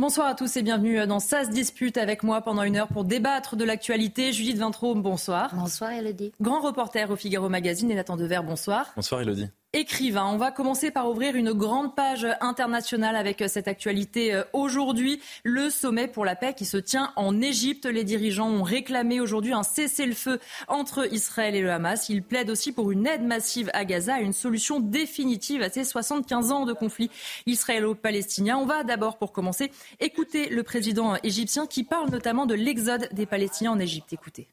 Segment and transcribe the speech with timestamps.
[0.00, 3.56] Bonsoir à tous et bienvenue dans SAS Dispute avec moi pendant une heure pour débattre
[3.56, 4.32] de l'actualité.
[4.32, 5.52] Judith Vintraud, bonsoir.
[5.56, 6.30] Bonsoir Elodie.
[6.40, 8.92] Grand reporter au Figaro Magazine et Nathan Dever, bonsoir.
[8.94, 10.26] Bonsoir Elodie écrivain.
[10.32, 15.20] On va commencer par ouvrir une grande page internationale avec cette actualité euh, aujourd'hui.
[15.44, 17.84] Le sommet pour la paix qui se tient en Égypte.
[17.84, 22.08] Les dirigeants ont réclamé aujourd'hui un cessez-le-feu entre Israël et le Hamas.
[22.08, 26.50] Ils plaident aussi pour une aide massive à Gaza une solution définitive à ces 75
[26.50, 27.10] ans de conflit
[27.46, 28.56] israélo-palestinien.
[28.56, 33.26] On va d'abord, pour commencer, écouter le président égyptien qui parle notamment de l'exode des
[33.26, 34.14] Palestiniens en Égypte.
[34.14, 34.48] Écoutez.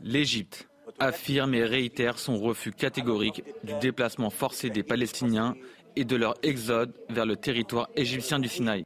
[0.00, 0.71] L'Égypte
[1.02, 5.54] affirme et réitère son refus catégorique du déplacement forcé des Palestiniens
[5.96, 8.84] et de leur exode vers le territoire égyptien du Sinaï.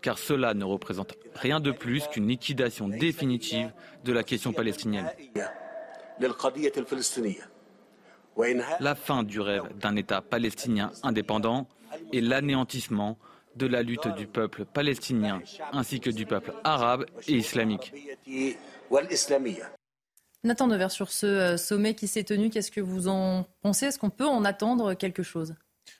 [0.00, 3.72] Car cela ne représente rien de plus qu'une liquidation définitive
[4.04, 5.10] de la question palestinienne.
[8.80, 11.66] La fin du rêve d'un État palestinien indépendant
[12.12, 13.18] et l'anéantissement
[13.56, 15.40] de la lutte du peuple palestinien
[15.72, 17.92] ainsi que du peuple arabe et islamique.
[20.44, 23.86] Nathan Devers, sur ce euh, sommet qui s'est tenu, qu'est-ce que vous en pensez?
[23.86, 25.54] Est-ce qu'on peut en attendre quelque chose?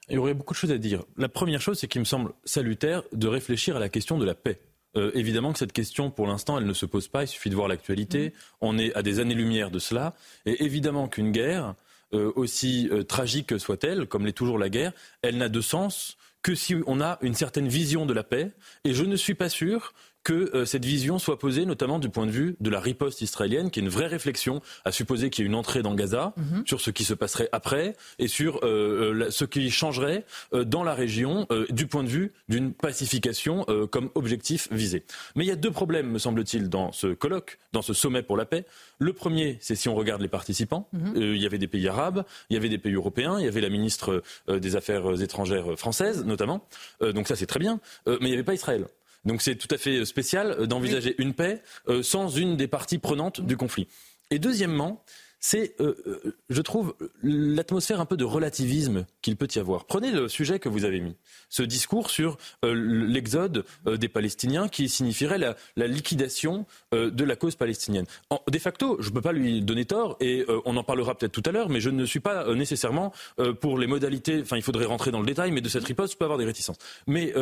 [0.08, 1.02] Il y aurait beaucoup de choses à dire.
[1.16, 4.34] La première chose, c'est qu'il me semble salutaire de réfléchir à la question de la
[4.34, 4.60] paix.
[4.96, 7.24] Euh, évidemment que cette question, pour l'instant, elle ne se pose pas.
[7.24, 8.28] Il suffit de voir l'actualité.
[8.28, 8.32] Mmh.
[8.60, 10.14] On est à des années-lumière de cela.
[10.44, 11.74] Et évidemment qu'une guerre,
[12.12, 16.77] euh, aussi tragique soit-elle, comme l'est toujours la guerre, elle n'a de sens que si
[16.86, 18.52] on a une certaine vision de la paix.
[18.84, 19.94] Et je ne suis pas sûr
[20.25, 23.70] que euh, cette vision soit posée notamment du point de vue de la riposte israélienne,
[23.70, 26.67] qui est une vraie réflexion à supposer qu'il y ait une entrée dans Gaza, mhm.
[26.67, 30.95] sur ce qui se passerait après et sur euh, euh, ce qui changerait dans la
[30.95, 35.05] région du point de vue d'une pacification comme objectif visé.
[35.34, 38.36] Mais il y a deux problèmes, me semble-t-il, dans ce colloque, dans ce sommet pour
[38.36, 38.64] la paix.
[38.98, 40.89] Le premier, c'est si on regarde les participants.
[40.92, 41.12] Mhm.
[41.17, 43.61] il y avait des pays arabes, il y avait des pays européens, il y avait
[43.61, 46.67] la ministre des Affaires étrangères française, notamment.
[47.00, 47.80] donc ça, c'est très bien.
[48.06, 48.86] mais il n'y avait pas Israël.
[49.25, 52.98] Donc c'est tout à fait spécial euh, d'envisager une paix euh, sans une des parties
[52.98, 53.89] prenantes du conflit.
[54.30, 55.02] Et deuxièmement,
[55.39, 59.85] c'est, euh, je trouve, l'atmosphère un peu de relativisme qu'il peut y avoir.
[59.85, 61.17] Prenez le sujet que vous avez mis,
[61.51, 68.06] ce discours sur l'exode des Palestiniens qui signifierait la, liquidation de la cause palestinienne.
[68.51, 71.42] de facto, je ne peux pas lui donner tort, et on en parlera peut-être tout
[71.45, 73.12] à l'heure, mais je ne suis pas nécessairement
[73.61, 76.17] pour les modalités, enfin il faudrait rentrer dans le détail, mais de cette riposte, je
[76.17, 76.79] peux avoir des réticences.
[77.06, 77.35] Mais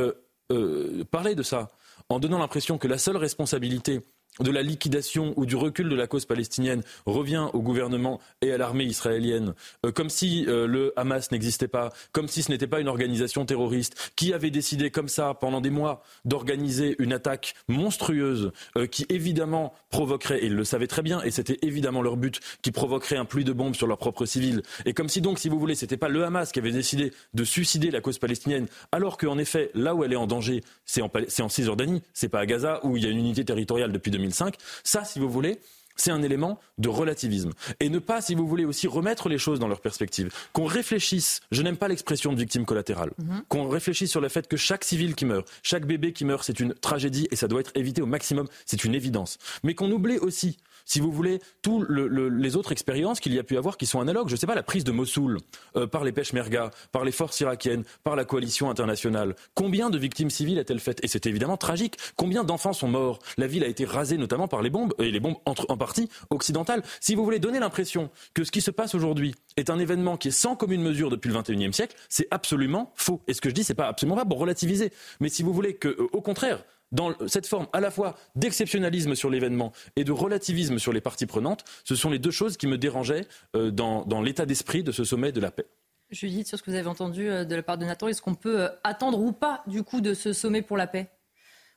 [0.51, 1.73] euh, parler de ça
[2.09, 4.01] en donnant l'impression que la seule responsabilité
[4.41, 8.57] de la liquidation ou du recul de la cause palestinienne revient au gouvernement et à
[8.57, 9.55] l'armée israélienne,
[9.85, 13.45] euh, comme si euh, le Hamas n'existait pas, comme si ce n'était pas une organisation
[13.45, 19.05] terroriste, qui avait décidé comme ça pendant des mois d'organiser une attaque monstrueuse euh, qui
[19.11, 23.17] évidemment provoquerait, et ils le savaient très bien, et c'était évidemment leur but, qui provoquerait
[23.17, 24.63] un pluie de bombes sur leurs propres civils.
[24.87, 27.13] Et comme si donc, si vous voulez, ce n'était pas le Hamas qui avait décidé
[27.35, 31.03] de suicider la cause palestinienne, alors qu'en effet, là où elle est en danger, c'est
[31.03, 31.11] en,
[31.41, 34.57] en Cisjordanie, c'est pas à Gaza où il y a une unité territoriale depuis 2005.
[34.85, 35.59] Ça, si vous voulez,
[35.97, 37.53] c'est un élément de relativisme.
[37.81, 40.33] Et ne pas, si vous voulez, aussi remettre les choses dans leur perspective.
[40.53, 43.43] Qu'on réfléchisse, je n'aime pas l'expression de victime collatérale, mhm.
[43.49, 46.61] qu'on réfléchisse sur le fait que chaque civil qui meurt, chaque bébé qui meurt, c'est
[46.61, 49.39] une tragédie et ça doit être évité au maximum, c'est une évidence.
[49.65, 53.57] Mais qu'on oublie aussi si vous voulez, toutes les autres expériences qu'il y a pu
[53.57, 54.29] avoir qui sont analogues.
[54.29, 55.39] Je ne sais pas, la prise de Mossoul
[55.77, 59.35] euh, par les Peshmerga, par les forces irakiennes, par la coalition internationale.
[59.55, 61.05] Combien de victimes civiles a-t-elle faites?
[61.05, 61.97] Et c'est évidemment tragique.
[62.17, 63.19] Combien d'enfants sont morts?
[63.37, 66.83] La ville a été rasée notamment par les bombes, et les bombes en partie occidentales.
[67.01, 70.29] Si vous voulez donner l'impression que ce qui se passe aujourd'hui est un événement qui
[70.29, 73.23] est sans commune mesure depuis le XXIe siècle, c'est absolument faux.
[73.29, 74.93] Et ce que je dis, c'est pas absolument pas pour relativiser.
[75.21, 79.15] Mais si vous voulez que, euh, au contraire, dans cette forme à la fois d'exceptionnalisme
[79.15, 82.67] sur l'événement et de relativisme sur les parties prenantes, ce sont les deux choses qui
[82.67, 83.27] me dérangeaient
[83.57, 85.67] euh, dans, l'état d'esprit de ce sommet de la paix.
[86.11, 88.35] Judith, sur ce que vous avez entendu euh, de la part de Nathan, est-ce qu'on
[88.35, 91.09] peut euh, attendre ou pas du coup de ce sommet pour la paix?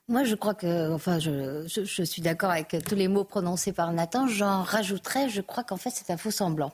[0.07, 3.91] Moi, je crois que, enfin, je, je, suis d'accord avec tous les mots prononcés par
[3.91, 4.27] Nathan.
[4.27, 6.73] J'en rajouterais, je crois qu'en fait, c'est un faux semblant.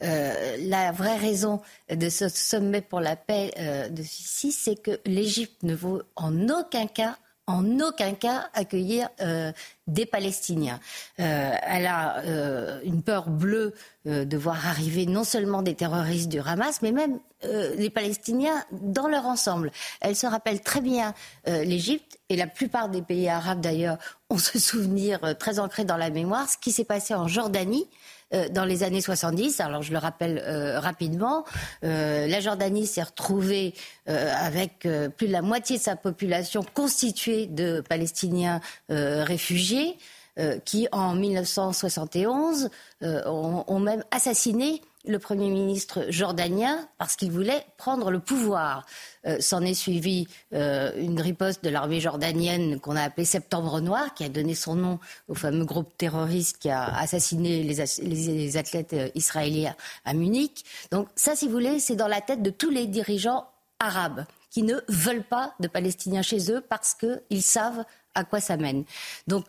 [0.00, 1.60] la vraie raison
[1.90, 3.50] de ce sommet pour la paix
[3.90, 9.52] de ici, c'est que l'Égypte ne vaut en aucun cas en aucun cas accueillir euh,
[9.86, 10.78] des Palestiniens.
[11.18, 13.74] Euh, elle a euh, une peur bleue
[14.04, 19.26] de voir arriver non seulement des terroristes du Hamas, mais même les Palestiniens dans leur
[19.26, 19.70] ensemble.
[20.00, 21.14] Elle se rappelle très bien
[21.46, 23.98] l'Égypte et la plupart des pays arabes d'ailleurs
[24.28, 27.86] ont ce souvenir très ancré dans la mémoire, ce qui s'est passé en Jordanie
[28.34, 29.60] euh, dans les années 70.
[29.60, 31.44] Alors je le rappelle euh, rapidement,
[31.84, 33.74] euh, la Jordanie s'est retrouvée
[34.06, 39.96] avec plus de la moitié de sa population constituée de Palestiniens réfugiés.
[40.64, 42.70] qui, en 1971,
[43.02, 48.86] ont, ont, même assassiné le Premier ministre jordanien parce qu'il voulait prendre le pouvoir.
[49.26, 54.14] Euh, s'en est suivi euh, une riposte de l'armée jordanienne qu'on a appelée Septembre Noir,
[54.14, 59.08] qui a donné son nom au fameux groupe terroriste qui a assassiné les, athlètes euh,
[59.14, 60.64] israéliens à Munich.
[60.90, 63.46] Donc ça, si vous voulez, c'est dans la tête de tous les dirigeants
[63.80, 67.84] arabes qui ne veulent pas de Palestiniens chez eux parce qu'ils savent
[68.14, 68.84] à quoi ça mène.
[69.26, 69.46] Donc,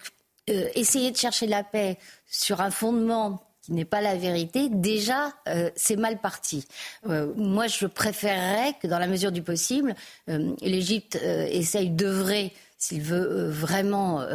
[0.47, 5.71] essayer de chercher la paix sur un fondement qui n'est pas la vérité, déjà, euh,
[5.75, 6.65] c'est mal parti.
[7.07, 9.95] Euh, moi, je préférerais que, dans la mesure du possible,
[10.29, 14.27] euh, l'Égypte essaye d'œuvrer, s'il veut vraiment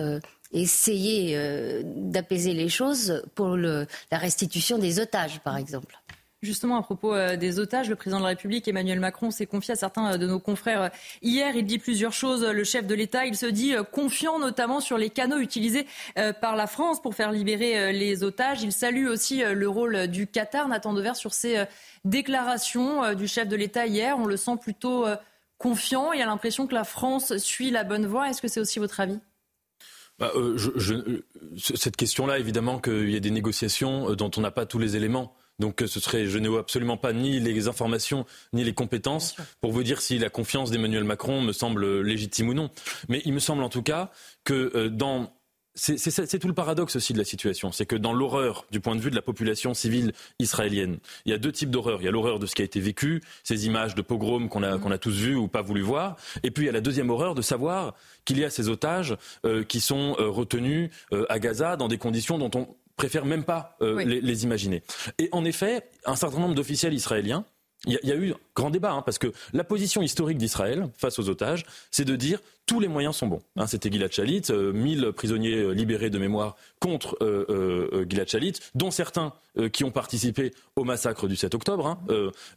[0.53, 1.39] essayer
[1.85, 5.99] d'apaiser les choses, pour la restitution des otages, par exemple.
[6.41, 9.73] Justement, à propos euh, des otages, le président de la République, Emmanuel Macron, s'est confié
[9.73, 10.89] à certains euh, de nos confrères euh,
[11.21, 11.57] hier.
[11.57, 12.45] Il dit plusieurs choses.
[12.45, 15.87] Le chef de l'État, il se dit confiant notamment sur les canaux utilisés
[16.41, 18.63] par la France pour faire libérer les otages.
[18.63, 20.69] Il salue aussi le rôle du Qatar.
[20.69, 21.65] Nathan Dever, sur ces
[22.05, 25.07] déclarations du chef de l'État hier, on le sent plutôt
[25.59, 26.13] confiant.
[26.13, 28.29] Il a l'impression que la France suit la bonne voie.
[28.29, 29.19] Est-ce que c'est aussi votre avis?
[30.19, 30.33] Bah,
[31.57, 35.35] cette question-là, évidemment qu'il y a des négociations dont on n'a pas tous les éléments.
[35.59, 39.83] Donc ce serait, je n'ai absolument pas ni les informations ni les compétences pour vous
[39.83, 42.71] dire si la confiance d'Emmanuel Macron me semble légitime ou non.
[43.09, 44.11] Mais il me semble en tout cas
[44.45, 45.33] que euh, dans
[45.81, 47.71] c'est tout le paradoxe aussi de la situation.
[47.71, 51.35] C'est que dans l'horreur du point de vue de la population civile israélienne, il y
[51.35, 52.01] a deux types d'horreur.
[52.03, 54.65] Il y a l'horreur de ce qui a été vécu, ces images de pogrom qu'on
[54.65, 56.17] a, a tous vues ou pas voulu voir.
[56.43, 57.95] Et puis il y a la deuxième horreur de savoir
[58.25, 60.91] qu'il y a ces otages euh, qui sont euh, retenus
[61.29, 62.69] à Gaza dans des conditions dont on
[62.99, 64.83] préfèrent même pas euh, les, imaginer.
[65.19, 67.47] Et en effet, un certain nombre d'officiels israéliens,
[67.87, 71.29] il y, a eu grand débat, hein, parce que la position historique d'Israël face aux
[71.29, 73.41] otages, c'est de dire tous les moyens sont bons.
[73.57, 78.55] Hein, C'était Gilad Shalit, 1000 euh, prisonniers euh, libérés de mémoire contre euh, Gilad Shalit,
[78.75, 79.33] dont certains
[79.73, 81.89] qui ont participé au massacre du 7 octobre.
[81.89, 81.99] Hein,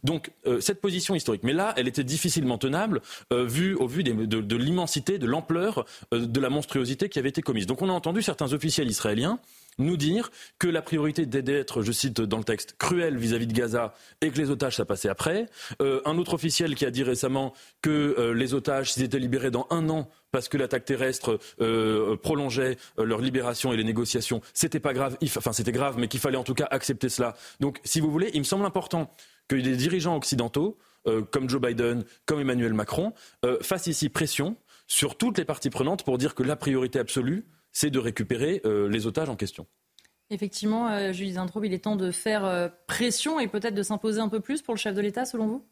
[0.04, 0.30] donc
[0.60, 3.00] cette position historique, mais là, elle était difficilement tenable
[3.32, 7.66] vu, au vu de l'immensité, de l'ampleur, de la monstruosité qui avait été commise.
[7.66, 9.40] Donc on a entendu certains officiels israéliens
[9.78, 13.94] nous dire que la priorité d'être, je cite dans le texte, cruel vis-à-vis de Gaza
[14.20, 15.46] et que les otages, ça passait après.
[15.80, 19.50] Euh, un autre officiel qui a dit récemment que euh, les otages, s'ils étaient libérés
[19.50, 24.80] dans un an parce que l'attaque terrestre euh, prolongeait leur libération et les négociations, c'était
[24.80, 27.36] pas grave, enfin c'était grave, mais qu'il fallait en tout cas accepter cela.
[27.60, 29.14] Donc, si vous voulez, il me semble important
[29.48, 30.78] que des dirigeants occidentaux,
[31.32, 33.12] comme Joe Biden, comme Emmanuel Macron,
[33.60, 37.90] fassent ici pression sur toutes les parties prenantes pour dire que la priorité absolue, c'est
[37.90, 39.66] de récupérer euh, les otages en question.
[40.30, 44.20] Effectivement, euh, Julie Zintraube, il est temps de faire euh, pression et peut-être de s'imposer
[44.20, 45.64] un peu plus pour le chef de l'État, selon vous?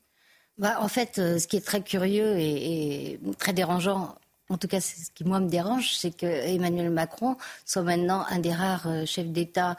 [0.58, 4.17] Bah, En fait, ce qui est très curieux et, très dérangeant,
[4.49, 8.26] en tout cas, c'est ce qui moi me dérange, c'est que Emmanuel Macron soit maintenant
[8.29, 9.76] un des rares chefs d'État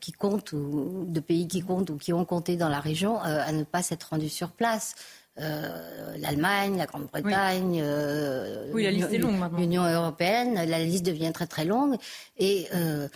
[0.00, 3.52] qui comptent, ou de pays qui comptent ou qui ont compté dans la région, à
[3.52, 4.94] ne pas s'être rendu sur place.
[5.40, 10.54] Euh, l'Allemagne, la Grande-Bretagne, euh, l'Union européenne.
[10.54, 11.96] La liste devient très très longue.
[12.36, 13.08] Et euh,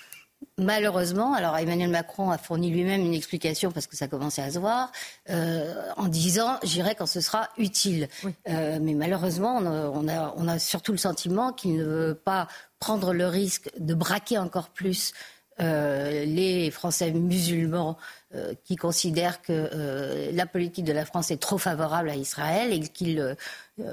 [0.57, 4.59] malheureusement, alors Emmanuel Macron a fourni lui-même une explication parce que ça commençait à se
[4.59, 4.91] voir,
[5.29, 8.09] en disant j'irai quand ce sera utile.
[8.47, 12.49] mais malheureusement, on a, on a surtout le sentiment qu'il ne veut pas
[12.81, 15.13] prendre le risque de braquer encore plus
[15.61, 17.97] les Français musulmans
[18.35, 22.73] euh, qui considèrent que euh, la politique de la France est trop favorable à Israël
[22.73, 23.37] et qu'ils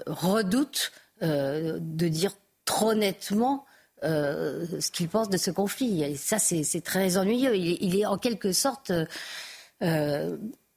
[0.06, 2.34] redoutent de dire
[2.66, 3.66] trop nettement
[4.04, 6.04] ce qu'ils pensent de ce conflit.
[6.04, 7.56] Et ça, c'est très ennuyeux.
[7.56, 8.92] Il, est en quelque sorte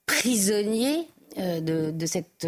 [0.06, 2.46] prisonnier de, cette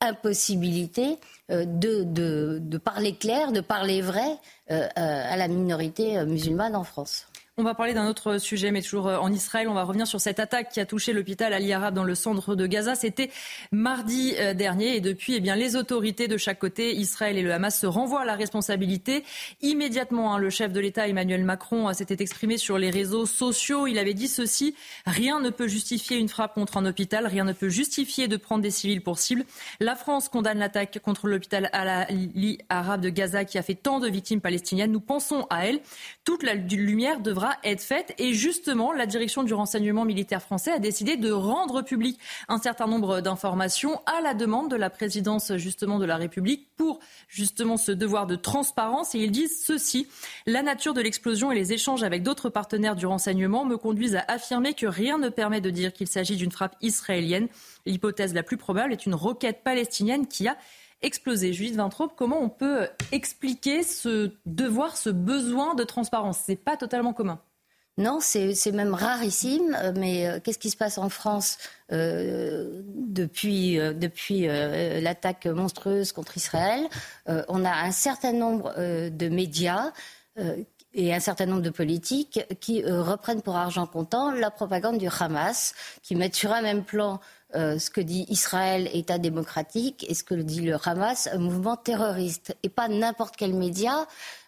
[0.00, 1.18] impossibilité
[1.48, 4.38] de, parler clair, de parler vrai
[4.70, 7.26] euh, à la minorité euh, musulmane en France.
[7.56, 9.68] On va parler d'un autre sujet, mais toujours euh, en Israël.
[9.68, 12.54] On va revenir sur cette attaque qui a touché l'hôpital Ali Arab dans le centre
[12.54, 12.94] de Gaza.
[12.94, 13.30] C'était
[13.72, 17.78] mardi euh, dernier et depuis, eh les autorités de chaque côté, Israël et le Hamas,
[17.78, 19.24] se renvoient à la responsabilité.
[19.62, 23.88] Immédiatement, hein, le chef de l'État, Emmanuel Macron, euh, s'était exprimé sur les réseaux sociaux.
[23.88, 27.52] Il avait dit ceci Rien ne peut justifier une frappe contre un hôpital, rien ne
[27.52, 29.44] peut justifier de prendre des civils pour cible.
[29.80, 34.08] La France condamne l'attaque contre l'hôpital Ali Arab de Gaza qui a fait tant de
[34.08, 34.92] victimes palestiniennes.
[34.92, 35.80] Nous pensons à elle.
[36.24, 37.20] Toute la lumière
[37.64, 38.14] être faite.
[38.18, 42.18] Et justement, la direction du renseignement militaire français a décidé de rendre public
[42.48, 47.00] un certain nombre d'informations à la demande de la présidence justement de la République pour
[47.28, 49.14] justement ce devoir de transparence.
[49.14, 50.06] Et ils disent ceci
[50.46, 54.24] la nature de l'explosion et les échanges avec d'autres partenaires du renseignement me conduisent à
[54.28, 57.48] affirmer que rien ne permet de dire qu'il s'agit d'une frappe israélienne.
[57.86, 60.56] L'hypothèse la plus probable est une roquette palestinienne qui a
[61.02, 61.52] explosé.
[61.52, 66.40] Judith Vintraube, comment on peut expliquer ce devoir, ce besoin de transparence?
[66.46, 67.40] C'est pas totalement commun.
[67.98, 69.76] Non, c'est même rarissime.
[69.96, 71.58] Mais qu'est-ce qui se passe en France
[71.90, 76.88] depuis, depuis l'attaque monstrueuse contre Israël
[77.26, 79.92] On a un certain nombre de médias
[80.94, 85.08] et un certain nombre de politiques qui euh, reprennent pour argent comptant la propagande du
[85.08, 87.20] Hamas, qui mettent sur un même plan
[87.54, 91.76] euh, ce que dit Israël, État démocratique, et ce que dit le Hamas, un mouvement
[91.76, 92.56] terroriste.
[92.62, 94.06] Et pas n'importe quel média.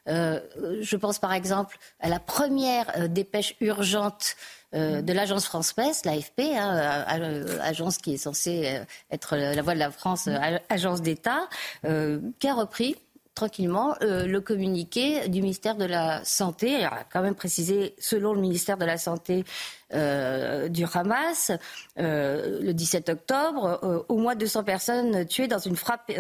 [0.09, 0.41] Euh,
[0.81, 4.37] je pense par exemple à la première dépêche urgente
[4.73, 7.05] de l'agence France-Presse, l'AFP, hein,
[7.61, 8.81] agence qui est censée
[9.11, 10.31] être la voix de la France,
[10.71, 11.47] agence d'État,
[11.83, 12.97] qui a repris
[13.35, 16.85] tranquillement euh, le communiqué du ministère de la Santé.
[16.85, 19.45] A quand même précisé, selon le ministère de la Santé
[19.95, 21.51] euh, du Hamas,
[21.99, 26.13] euh, le 17 octobre, au moins 200 personnes tuées dans une frappe,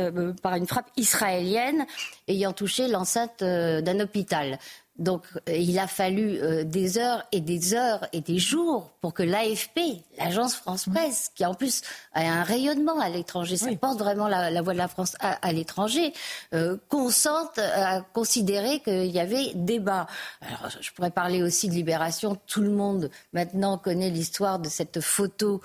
[0.42, 1.86] par une frappe israélienne
[2.28, 4.58] ayant touché l'enceinte d'un hôpital.
[5.02, 9.12] Donc euh, il a fallu euh, des heures et des heures et des jours pour
[9.12, 9.80] que l'AFP,
[10.16, 11.82] l'agence France-Presse, qui en plus
[12.14, 16.12] a un rayonnement à l'étranger, ça porte vraiment la, voix de la France à, l'étranger,
[16.54, 20.06] euh, consente à considérer qu'il y avait débat.
[20.40, 22.38] Alors je pourrais parler aussi de libération.
[22.46, 25.60] Tout le monde maintenant connaît l'histoire de cette photo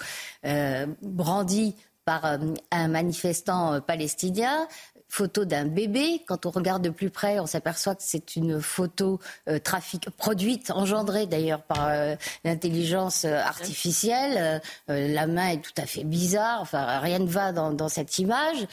[1.02, 1.76] brandie
[2.06, 2.40] par
[2.72, 4.68] un manifestant palestinien
[5.08, 6.22] photo d'un bébé.
[6.28, 10.72] Quand on regarde de plus près, on s'aperçoit que c'est une photo euh, trafic, produite,
[10.72, 14.62] engendrée d'ailleurs par euh, l'intelligence euh, artificielle.
[14.88, 16.60] la main est tout à fait bizarre.
[16.62, 18.68] Enfin, rien ne va dans, dans cette image.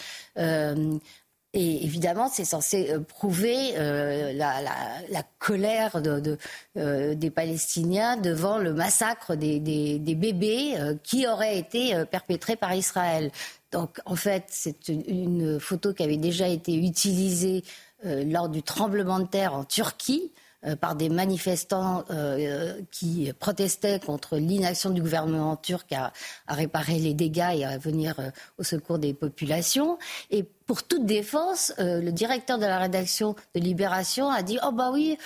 [1.56, 4.72] Et évidemment, c'est censé prouver la, la,
[5.08, 6.36] la, colère de,
[6.74, 12.74] de, des Palestiniens devant le massacre des, des, des bébés qui auraient été perpétrés par
[12.74, 13.30] Israël.
[13.74, 17.64] Donc en fait, c'est une, photo qui avait déjà été utilisée
[18.06, 20.30] euh, lors du tremblement de terre en Turquie
[20.80, 26.12] par des manifestants euh, qui protestaient contre l'inaction du gouvernement turc à,
[26.48, 28.14] réparer les dégâts et à venir
[28.58, 29.98] au secours des populations.
[30.30, 34.90] Et pour toute défense, le directeur de la rédaction de Libération a dit Oh, bah
[34.92, 35.18] oui,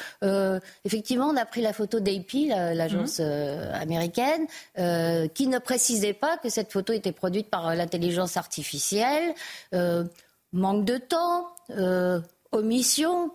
[0.84, 2.32] effectivement, on a pris la photo d'AP,
[2.74, 3.22] l'agence mmh.
[3.74, 4.46] américaine,
[5.34, 9.34] qui ne précisait pas que cette photo était produite par l'intelligence artificielle.
[10.52, 11.46] manque de temps,
[12.52, 13.30] omission.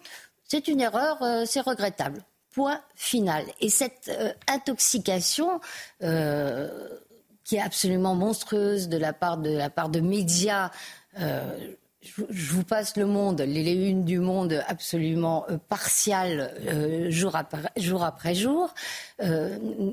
[0.54, 2.22] C'est une erreur, euh, c'est regrettable.
[2.52, 3.44] Point final.
[3.60, 5.60] Et cette euh, intoxication
[6.04, 6.70] euh,
[7.44, 10.70] qui est absolument monstrueuse de la part de, la part de médias
[11.18, 16.54] je, vous passe le monde, les unes du monde absolument partiales
[17.10, 18.74] jour, après, jour,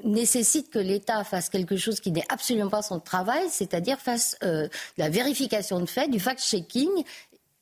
[0.05, 5.09] nécessite que l'État fasse quelque chose qui n'est absolument pas son travail, c'est-à-dire fasse la
[5.09, 7.05] vérification de faits, du fact-checking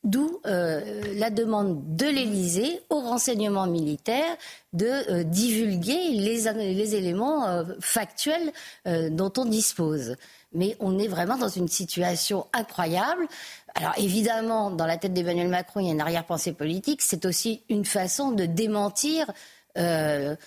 [0.05, 4.37] D'où euh, la demande de l'Élysée au renseignement militaire
[4.71, 8.53] de euh, divulguer les, éléments euh, factuels
[8.85, 10.15] dont on dispose.
[10.53, 13.27] Mais on est vraiment dans une situation incroyable.
[13.75, 17.01] Alors évidemment, dans la tête d'Emmanuel Macron, il y a une arrière-pensée politique.
[17.01, 19.29] C'est aussi une façon de démentir
[19.75, 20.37] la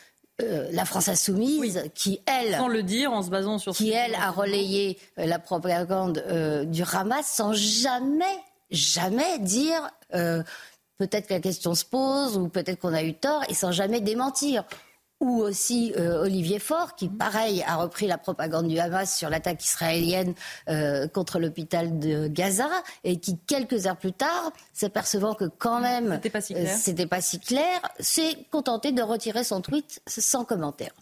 [0.87, 4.99] France insoumise, qui elle, sans le dire, en se basant sur, qui elle a relayé
[5.17, 6.25] la propagande
[6.67, 8.25] du Hamas sans jamais
[8.73, 10.43] jamais dire euh,
[10.99, 14.01] peut-être que la question se pose ou peut-être qu'on a eu tort et sans jamais
[14.01, 14.65] démentir.
[15.21, 19.65] Ou aussi euh, Olivier Faure, qui, pareil, a repris la propagande du Hamas sur l'attaque
[19.65, 20.35] israélienne
[20.69, 22.69] euh, contre l'hôpital de Gaza,
[23.05, 26.77] et qui, quelques heures plus tard, s'apercevant que quand même c'était pas si clair,
[27.21, 30.93] si clair s'est contenté de retirer son tweet sans commentaire.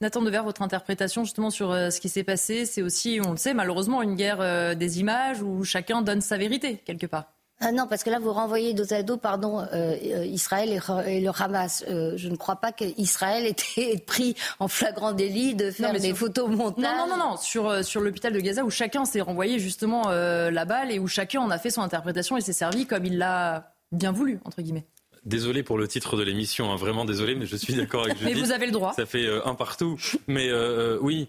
[0.00, 3.36] Nathan Devers, votre interprétation justement sur euh, ce qui s'est passé, c'est aussi, on le
[3.36, 7.32] sait, malheureusement, une guerre euh, des images où chacun donne sa vérité, quelque part.
[7.60, 11.42] Ah non, parce que là, vous renvoyez dos à dos, pardon, euh, Israël et, le
[11.42, 11.84] Hamas.
[11.88, 16.48] je ne crois pas qu'Israël ait été pris en flagrant délit de faire des photos
[16.48, 16.84] montages.
[16.84, 17.36] Non, non, non, non.
[17.36, 21.40] Sur, sur l'hôpital de Gaza, où chacun s'est renvoyé justement la balle et où chacun
[21.40, 24.86] en a fait son interprétation et s'est servi comme il l'a bien voulu, entre guillemets.
[25.28, 28.34] Désolé pour le titre de l'émission, hein, vraiment désolé, mais je suis d'accord avec Judith.
[28.34, 28.94] mais vous avez le droit.
[28.94, 30.00] Ça fait euh, un partout.
[30.26, 31.28] Mais euh, euh, oui,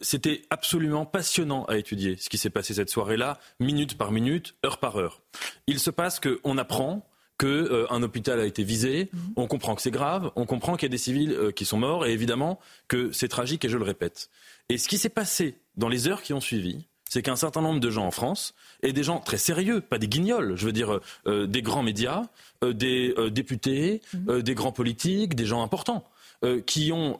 [0.00, 4.78] c'était absolument passionnant à étudier ce qui s'est passé cette soirée-là, minute par minute, heure
[4.78, 5.22] par heure.
[5.66, 9.20] Il se passe qu'on apprend qu'un hôpital a été visé, mhm.
[9.36, 12.04] on comprend que c'est grave, on comprend qu'il y a des civils qui sont morts,
[12.04, 14.28] et évidemment que c'est tragique, et je le répète.
[14.68, 17.80] Et ce qui s'est passé dans les heures qui ont suivi, c'est qu'un certain nombre
[17.80, 21.00] de gens en France, et des gens très sérieux, pas des guignols, je veux dire
[21.26, 22.24] euh, des grands médias,
[22.62, 24.42] euh, des euh, députés, mhm.
[24.42, 26.04] des grands politiques, des gens importants,
[26.66, 27.18] qui ont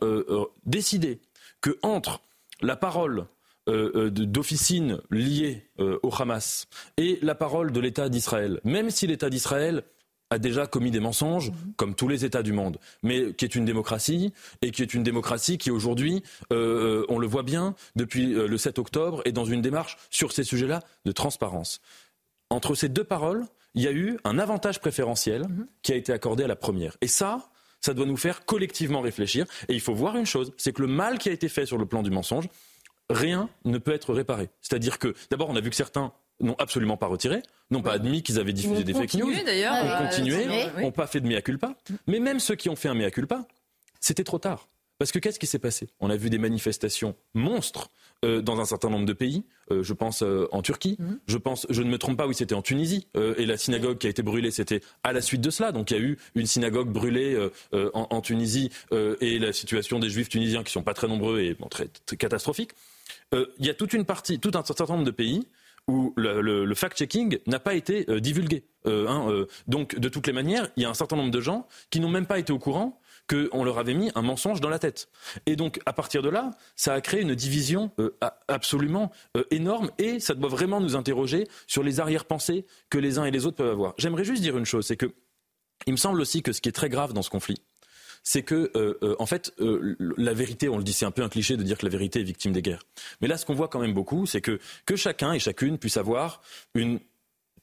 [0.65, 1.19] décidé
[1.61, 2.21] que entre
[2.61, 3.27] la parole
[3.67, 6.69] d'officines liées au Hamas
[6.99, 9.83] et la parole de l'État d'Israël, même si l'État d'Israël
[10.31, 11.73] a déjà commis des mensonges, mhm.
[11.77, 14.33] comme tous les États du monde, mais qui est une démocratie,
[14.63, 18.59] et qui est une démocratie qui aujourd'hui, euh, on le voit bien, depuis euh, le
[18.59, 21.81] 7 octobre, est dans une démarche sur ces sujets-là de transparence.
[22.51, 23.45] Entre ces deux paroles,
[23.75, 25.67] il y a eu un avantage préférentiel mhm.
[25.83, 26.97] qui a été accordé à la première.
[27.01, 29.47] Et ça, ça doit nous faire collectivement réfléchir.
[29.69, 31.79] Et il faut voir une chose, c'est que le mal qui a été fait sur
[31.79, 32.49] le plan du mensonge,
[33.11, 34.51] rien ne peut être réparé.
[34.61, 38.23] C'est-à-dire que, d'abord, on a vu que certains n'ont absolument pas retiré, n'ont pas admis
[38.23, 40.47] qu'ils avaient diffusé des fake news, ont continué,
[40.79, 41.75] n'ont pas fait de mea culpa.
[42.07, 43.47] Mais même ceux qui ont fait un mea culpa,
[44.01, 44.69] c'était trop tard.
[44.99, 45.89] Parce que qu'est-ce qui s'est passé?
[46.01, 47.91] On a vu des manifestations monstres
[48.25, 49.45] euh, dans un certain nombre de pays.
[49.71, 50.97] Euh, je pense euh, en Turquie.
[50.99, 51.21] Mhm.
[51.29, 53.07] Je pense, je ne me trompe pas, oui, c'était en Tunisie.
[53.15, 55.71] et la synagogue qui a été brûlée, c'était à la suite de cela.
[55.71, 57.39] Donc il y a eu une synagogue brûlée
[57.73, 61.89] en, Tunisie et la situation des Juifs tunisiens qui sont pas très nombreux et très,
[62.07, 62.73] très catastrophique.
[63.33, 65.47] il y a toute une partie, tout un certain nombre de pays
[65.89, 68.65] où le, fact-checking n'a pas été divulgué.
[68.87, 72.01] Hein, donc, de toutes les manières, il y a un certain nombre de gens qui
[72.01, 75.09] n'ont même pas été au courant qu'on leur avait mis un mensonge dans la tête.
[75.47, 78.17] Et donc, à partir de là, ça a créé une division euh,
[78.49, 83.25] absolument euh, énorme et ça doit vraiment nous interroger sur les arrière-pensées que les uns
[83.25, 83.95] et les autres peuvent avoir.
[83.99, 85.13] J'aimerais juste dire une chose, c'est que
[85.87, 87.63] il me semble aussi que ce qui est très grave dans ce conflit,
[88.23, 91.57] c'est que, euh, en fait, la vérité, on le dit, c'est un peu un cliché
[91.57, 92.85] de dire que la vérité est victime des guerres.
[93.21, 95.97] Mais là, ce qu'on voit quand même beaucoup, c'est que, que chacun et chacune puisse
[95.97, 96.43] avoir
[96.75, 97.01] une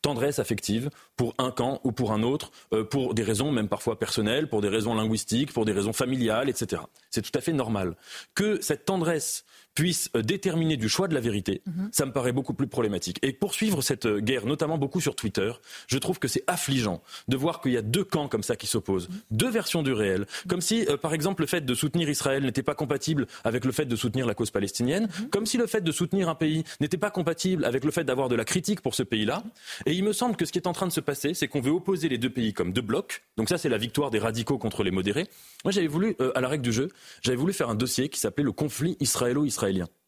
[0.06, 3.98] tendresse affective pour un camp ou pour un autre, euh, pour des raisons même parfois
[3.98, 6.84] personnelles, pour des raisons linguistiques, pour des raisons familiales, etc.
[7.10, 7.96] C'est tout à fait normal.
[8.36, 11.90] Que cette tendresse puisse euh, déterminer du choix de la vérité, mhm.
[11.92, 13.20] ça me paraît beaucoup plus problématique.
[13.22, 15.52] Et poursuivre cette euh, guerre, notamment beaucoup sur Twitter,
[15.88, 18.68] je trouve que c'est affligeant de voir qu'il y a deux camps comme ça qui
[18.68, 19.16] s'opposent, mhm.
[19.32, 22.74] deux versions du réel, comme si, par exemple, le fait de soutenir Israël n'était pas
[22.74, 25.30] compatible avec le fait de soutenir la cause palestinienne, mhm.
[25.30, 28.30] comme si le fait de soutenir un pays n'était pas compatible avec le fait d'avoir
[28.30, 29.44] de la critique pour ce pays-là.
[29.86, 31.62] Et il me semble que ce qui est en train de se passer, c'est qu'on
[31.62, 33.24] veut opposer les deux pays comme deux blocs.
[33.36, 35.28] Donc ça, c'est la victoire des radicaux contre les modérés.
[35.66, 36.88] Moi, j'avais voulu, euh, à la règle du jeu,
[37.22, 39.65] j'avais voulu faire un dossier qui s'appelait le conflit israélo-israélien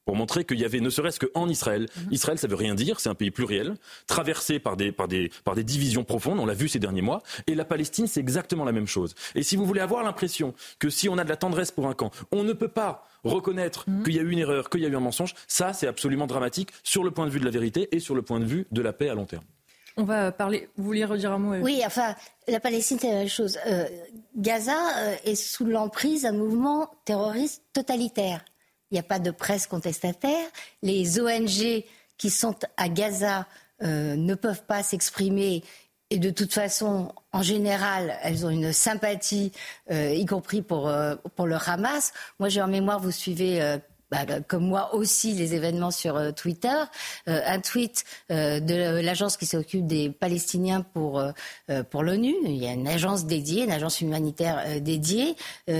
[0.07, 2.13] pour montrer qu'il y avait, ne serait-ce qu'en Israël, mhm.
[2.13, 3.75] Israël, ça veut rien dire, c'est un pays pluriel,
[4.07, 7.21] traversé par des, par des, par des divisions profondes, on l'a vu ces derniers mois,
[7.45, 9.15] et la Palestine, c'est exactement la même chose.
[9.35, 11.93] Et si vous voulez avoir l'impression que si on a de la tendresse pour un
[11.93, 14.03] camp, on ne peut pas reconnaître mhm.
[14.03, 16.25] qu'il y a eu une erreur, qu'il y a eu un mensonge, ça, c'est absolument
[16.25, 18.65] dramatique sur le point de vue de la vérité et sur le point de vue
[18.71, 19.43] de la paix à long terme.
[19.97, 20.69] On va parler.
[20.77, 22.15] Vous vouliez redire un mot Oui, enfin,
[22.47, 23.57] la Palestine, c'est la même chose.
[23.67, 23.85] Euh,
[24.37, 28.45] Gaza euh, est sous l'emprise d'un mouvement terroriste totalitaire.
[28.91, 30.47] Il n'y a pas de presse contestataire.
[30.81, 31.83] Les ONG
[32.17, 33.45] qui sont à Gaza
[33.83, 35.63] euh, ne peuvent pas s'exprimer.
[36.09, 39.51] Et de toute façon, en général, elles ont une sympathie,
[39.91, 40.89] y compris pour,
[41.35, 42.13] pour le Hamas.
[42.39, 43.77] Moi, j'ai en mémoire, vous suivez
[44.11, 46.75] bah, comme moi aussi les événements sur euh, Twitter.
[47.27, 51.23] Euh, un tweet euh, de l'agence qui s'occupe des Palestiniens pour,
[51.89, 52.33] pour l'ONU.
[52.43, 55.35] Il y a une agence dédiée, une agence humanitaire dédiée,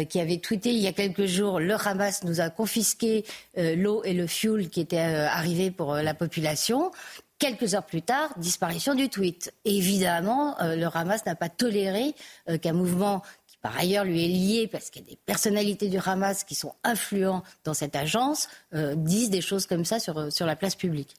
[0.10, 3.24] qui avait tweeté il y a quelques jours le Hamas nous a confisqué
[3.56, 6.92] l'eau et le fuel qui étaient arrivés pour la population.
[7.40, 9.54] Quelques heures plus tard, disparition du tweet.
[9.66, 12.14] évidemment, le Hamas n'a pas toléré
[12.62, 13.22] qu'un mouvement
[13.62, 16.76] par ailleurs lui est lié parce qu'il y a des personnalités du Hamas qui sont
[16.84, 21.16] influents dans cette agence, euh, disent des choses comme ça sur, sur la place publique.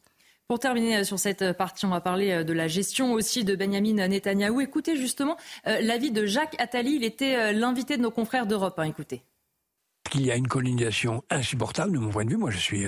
[0.47, 3.55] Pour terminer euh, sur cette partie, on va parler euh, de la gestion aussi de
[3.55, 4.61] Benjamin Netanyahou.
[4.61, 6.97] Écoutez justement l'avis de Jacques Attali.
[6.97, 8.79] Il était l'invité de nos confrères d'Europe.
[8.79, 9.23] Hein, écoutez.
[10.11, 12.37] Qu'il y a une colonisation insupportable de mon point de vue.
[12.37, 12.87] Moi, je suis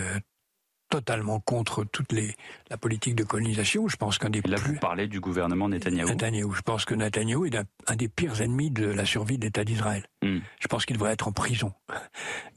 [0.90, 2.34] totalement contre toute les,
[2.68, 3.88] la politique de colonisation.
[3.88, 4.74] Je pense qu'un des Là, plus...
[4.74, 6.08] vous parlez du gouvernement Netanyahou.
[6.08, 6.52] Netanyahou.
[6.52, 10.04] Je pense que Netanyahou est un, des pires ennemis de la survie de l'État d'Israël.
[10.22, 10.40] Hmm.
[10.58, 11.72] Je pense qu'il devrait être en prison.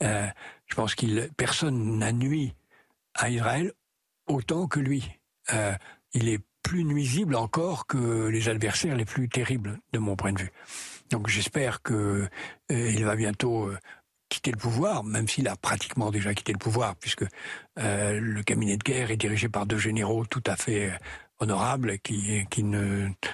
[0.02, 0.28] Euh,
[0.66, 2.56] je pense qu'il personne n'a nuit
[3.14, 3.72] à Israël
[4.28, 5.10] autant que lui.
[5.54, 5.74] Euh,
[6.14, 10.42] il est plus nuisible encore que les adversaires les plus terribles, de mon point de
[10.42, 10.52] vue.
[11.12, 11.94] Donc j'espère que
[12.72, 13.70] euh, il va bientôt
[14.34, 17.24] quitter le pouvoir, même s'il a pratiquement déjà quitté le pouvoir, puisque
[17.80, 20.98] euh, le cabinet de guerre est dirigé par deux généraux tout à fait euh,
[21.40, 22.44] honorables qui,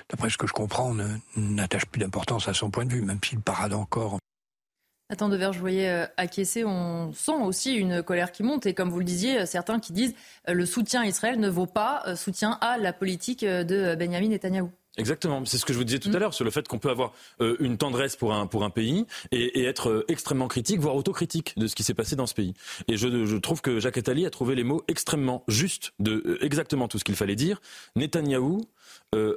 [0.09, 0.93] d'après ce que je comprends,
[1.37, 4.17] n'attachent plus d'importance à son point de vue, même s'il parade encore.
[5.11, 8.65] Attends, Devers, je voyais euh, acquiescer, on sent aussi une colère qui monte.
[8.65, 10.15] Et comme vous le disiez, certains qui disent
[10.47, 14.69] le soutien à Israël ne vaut pas soutien à la politique de Benjamin Netanyahou.
[14.97, 16.19] Exactement, c'est ce que je vous disais tout à mm.
[16.19, 19.05] l'heure sur le fait qu'on peut avoir euh, une tendresse pour un, pour un pays
[19.31, 22.53] et, être euh, extrêmement critique, voire autocritique de ce qui s'est passé dans ce pays.
[22.87, 26.43] Et je, je, trouve que Jacques Attali a trouvé les mots extrêmement justes de euh,
[26.43, 27.61] exactement tout ce qu'il fallait dire.
[27.95, 28.61] Netanyahou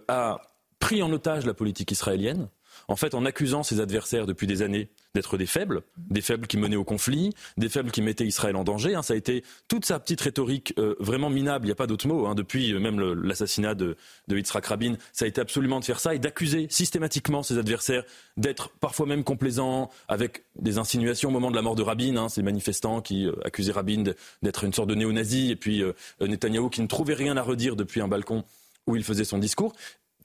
[0.08, 0.40] a
[0.78, 2.48] pris en otage la politique israélienne
[2.92, 6.58] en fait, en accusant ses adversaires depuis des années d'être des faibles, des faibles qui
[6.58, 8.94] menaient au conflit, des faibles qui mettaient Israël en danger.
[8.94, 9.00] Hein.
[9.00, 12.06] Ça a été toute sa petite rhétorique euh, vraiment minable, il n'y a pas d'autre
[12.06, 12.34] mot, hein.
[12.34, 13.96] depuis euh, même l'assassinat de,
[14.28, 18.04] de Yitzhak Rabin, ça a été absolument de faire ça et d'accuser systématiquement ses adversaires
[18.36, 22.28] d'être parfois même complaisants, avec des insinuations au moment de la mort de Rabin, hein,
[22.28, 24.04] ces manifestants qui euh, accusaient Rabin
[24.42, 25.82] d'être une sorte de néo-nazi, et puis
[26.20, 28.44] Netanyahou qui ne trouvait rien à redire depuis un balcon
[28.86, 29.74] où il faisait son discours.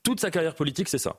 [0.02, 1.16] Toute sa carrière politique, c'est ça.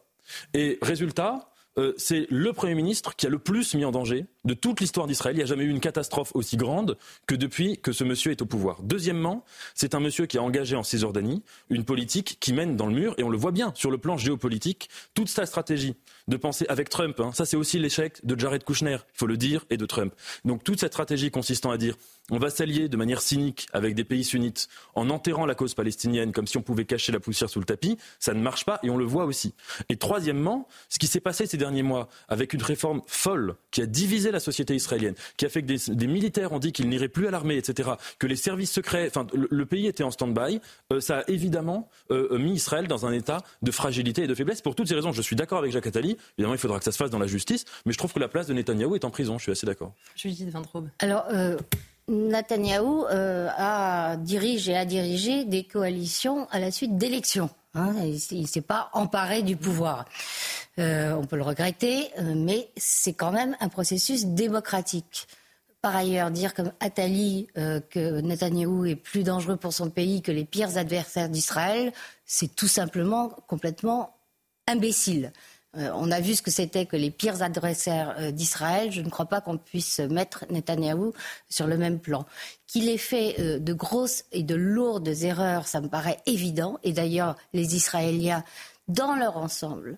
[0.54, 4.54] Et résultat, euh, c'est le Premier ministre qui a le plus mis en danger de
[4.54, 5.36] toute l'histoire d'Israël.
[5.36, 8.42] Il n'y a jamais eu une catastrophe aussi grande que depuis que ce monsieur est
[8.42, 8.82] au pouvoir.
[8.84, 12.94] Deuxièmement, c'est un monsieur qui a engagé en Cisjordanie une politique qui mène dans le
[12.94, 15.96] mur, et on le voit bien sur le plan géopolitique, toute sa stratégie
[16.28, 17.20] de penser avec Trump.
[17.20, 17.32] Hein.
[17.34, 20.14] Ça, c'est aussi l'échec de Jared Kushner, il faut le dire, et de Trump.
[20.46, 21.96] Donc toute cette stratégie consistant à dire
[22.32, 26.32] on va s'allier de manière cynique avec des pays sunnites en enterrant la cause palestinienne
[26.32, 28.90] comme si on pouvait cacher la poussière sous le tapis, ça ne marche pas et
[28.90, 29.54] on le voit aussi.
[29.90, 33.86] Et troisièmement, ce qui s'est passé ces derniers mois avec une réforme folle qui a
[33.86, 37.28] divisé la société israélienne, qui a fait que des, militaires ont dit qu'ils n'iraient plus
[37.28, 40.60] à l'armée, etc., que les services secrets, enfin le, pays était en stand-by,
[40.92, 44.62] euh, ça a évidemment euh, mis Israël dans un état de fragilité et de faiblesse.
[44.62, 46.92] Pour toutes ces raisons, je suis d'accord avec Jacques Attali, évidemment il faudra que ça
[46.92, 49.12] se fasse dans la justice, mais je trouve que la place de Netanyahou est en
[49.12, 49.94] prison, je suis assez d'accord.
[50.16, 50.56] Judith
[51.00, 51.58] Alors, euh,
[52.10, 57.50] Netanyahou euh, a, dirige et a dirigé des coalitions à la suite d'élections.
[57.76, 57.94] Hein,
[58.32, 60.06] il ne s'est pas emparé du pouvoir.
[60.80, 65.28] Euh, on peut le regretter, euh, mais c'est quand même un processus démocratique.
[65.82, 70.44] Par ailleurs, dire comme Attali que Netanyahou est plus dangereux pour son pays que les
[70.44, 71.94] pires adversaires d'Israël,
[72.26, 74.18] c'est tout simplement complètement
[74.68, 75.32] imbécile.
[75.78, 78.92] Euh, on a vu ce que c'était que les pires adversaires euh, d'Israël.
[78.92, 81.14] Je ne crois pas qu'on puisse mettre Netanyahou
[81.48, 82.26] sur le même plan.
[82.66, 86.80] Qu'il ait fait euh, de grosses et de lourdes erreurs, ça me paraît évident.
[86.84, 88.44] Et d'ailleurs, les Israéliens,
[88.88, 89.98] dans leur ensemble,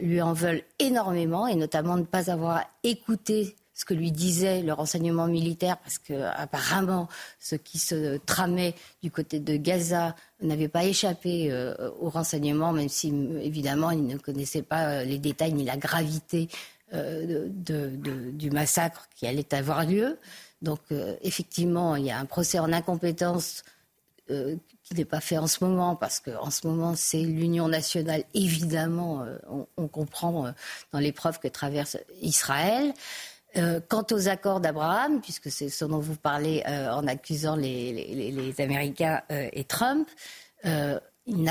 [0.00, 4.62] lui en veulent énormément, et notamment de ne pas avoir écouté ce que lui disait
[4.62, 7.08] le renseignement militaire, parce que apparemment,
[7.38, 12.88] ce qui se tramait du côté de Gaza n'avait pas échappé euh, au renseignement, même
[12.88, 13.08] si
[13.42, 16.48] évidemment il ne connaissait pas euh, les détails ni la gravité
[16.94, 20.18] euh, du massacre qui allait avoir lieu.
[20.62, 20.80] Donc
[21.20, 23.62] effectivement, il y a un procès en incompétence
[24.26, 29.26] qui n'est pas fait en ce moment, parce qu'en ce moment, c'est l'union nationale, évidemment,
[29.76, 30.52] on, comprend
[30.92, 32.94] dans l'épreuve que traverse Israël.
[33.56, 38.54] Euh, quant aux accords d'Abraham, puisque c'est ce dont vous parlez euh, en accusant les,
[38.58, 40.08] Américains euh, et Trump,
[40.64, 41.50] il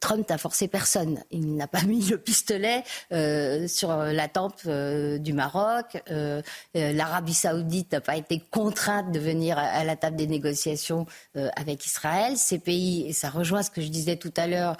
[0.00, 1.22] Trump n'a forcé personne.
[1.30, 6.02] Il n'a pas mis le pistolet euh, sur la tempe euh, du Maroc.
[6.10, 6.42] Euh,
[6.74, 12.36] L'Arabie saoudite n'a pas été contrainte de venir à, la table des négociations avec Israël.
[12.36, 14.76] Ces pays, et ça rejoint ce que je disais tout à l'heure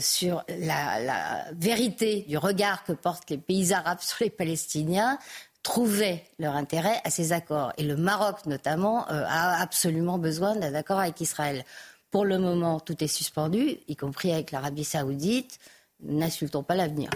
[0.00, 5.18] sur la, la vérité du regard que portent les pays arabes sur les Palestiniens,
[5.62, 7.72] trouvaient leur intérêt à ces accords.
[7.76, 11.64] Et le Maroc, notamment, a absolument besoin d'un accord avec Israël.
[12.10, 15.58] Pour le moment, tout est suspendu, y compris avec l'Arabie saoudite.
[16.02, 17.10] N'insultons pas l'avenir.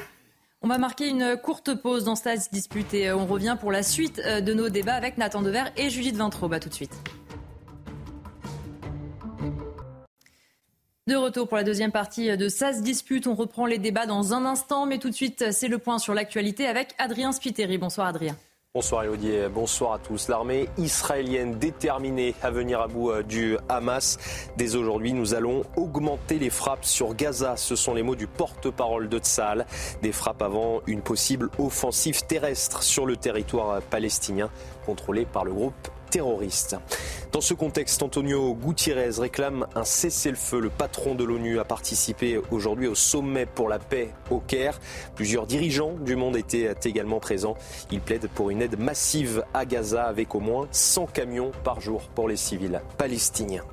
[0.62, 4.20] On va marquer une courte pause dans cette dispute et on revient pour la suite
[4.24, 6.48] euh, de nos débats avec Nathan Dever et Judith Vintraud.
[6.48, 6.94] Bah, tout de suite.
[11.07, 13.26] De retour pour la deuxième partie de SAS Dispute.
[13.26, 16.14] On reprend les débats dans un instant, mais tout de suite, c'est le point sur
[16.14, 17.76] l'actualité avec Adrien Spiteri.
[17.76, 18.37] Bonsoir Adrien.
[18.76, 20.26] Bonsoir Elodie, bonsoir à tous.
[20.26, 24.18] L'armée israélienne déterminée à venir à bout euh, du Hamas.
[24.56, 27.56] Dès aujourd'hui, nous allons augmenter les frappes sur Gaza.
[27.56, 29.64] Ce sont les mots du porte-parole de Tzal.
[30.02, 34.50] Des frappes avant une possible offensive terrestre sur le territoire palestinien
[34.87, 36.77] contrôlé par le groupe terroriste.
[37.33, 40.61] Dans ce contexte, Antonio Gutiérrez réclame un cessez-le-feu.
[40.61, 44.79] Le patron de l'ONU a participé aujourd'hui au sommet pour la paix au Caire.
[45.16, 47.57] Plusieurs dirigeants du monde étaient également présents.
[47.90, 52.03] Il plaide pour une aide massive à Gaza avec au moins 100 camions par jour
[52.14, 53.64] pour les civils palestiniens.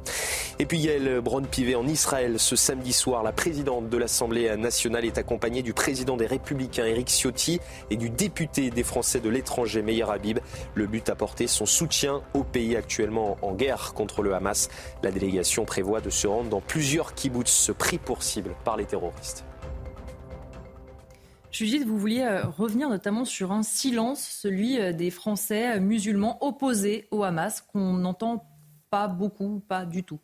[0.62, 3.24] Et puis Yael Braun-Pivet en Israël ce samedi soir.
[3.24, 8.12] La présidente de l'Assemblée nationale est accompagnée du président des Républicains Eric Ciotti et du
[8.12, 10.38] député des Français de l'étranger Meir Habib.
[10.76, 14.70] Le but apporter son soutien au pays actuellement en guerre contre le Hamas.
[15.04, 19.46] La délégation prévoit de se rendre dans plusieurs kibbutz pris pour cible par les terroristes.
[21.52, 26.38] Judith, vous vouliez euh, revenir notamment sur un silence, celui euh, des Français euh, musulmans
[26.40, 28.46] opposés au Hamas, qu'on n'entend
[28.90, 30.20] pas beaucoup, pas du tout.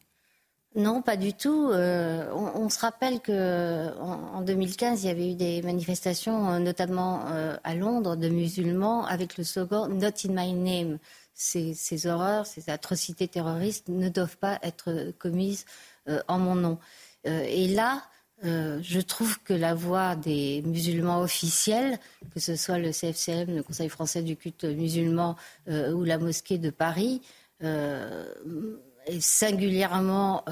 [0.76, 1.72] Non, pas du tout.
[1.72, 7.22] on, se rappelle que en, 2015, il y avait eu des manifestations, notamment
[7.63, 11.00] à Londres, de musulmans avec le slogan Not in my name,
[11.38, 15.65] ces, horreurs, ces atrocités terroristes ne doivent pas être commises
[16.10, 16.80] euh, en mon nom.
[17.28, 18.04] Euh, et là,
[18.43, 22.00] euh, je trouve que la voix des musulmans officiels,
[22.34, 25.36] que ce soit le CFCM, le Conseil français du culte musulman
[25.67, 27.21] ou la mosquée de Paris,
[27.62, 30.45] est singulièrement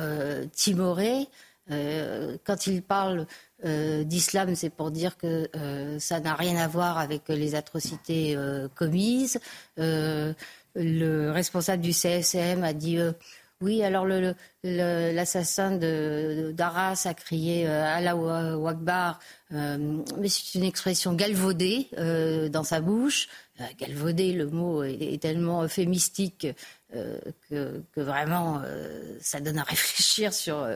[0.52, 1.28] timorée.
[1.69, 3.28] quand ils parlent
[3.63, 5.48] d'islam, c'est pour dire que
[6.00, 8.36] ça n'a rien à voir avec les atrocités
[8.74, 9.39] commises.
[10.75, 12.99] Le responsable du CFCM a dit
[13.61, 14.05] oui, alors
[14.63, 15.77] l'assassin
[16.51, 18.15] d'Arras a crié euh, Allah
[18.67, 19.19] Akbar,
[19.53, 23.29] euh, mais c'est une expression galvaudée euh, dans sa bouche.
[23.79, 26.47] galvaudée, le mot est, tellement euphémistique
[27.49, 28.61] que, vraiment
[29.21, 30.67] ça donne à réfléchir sur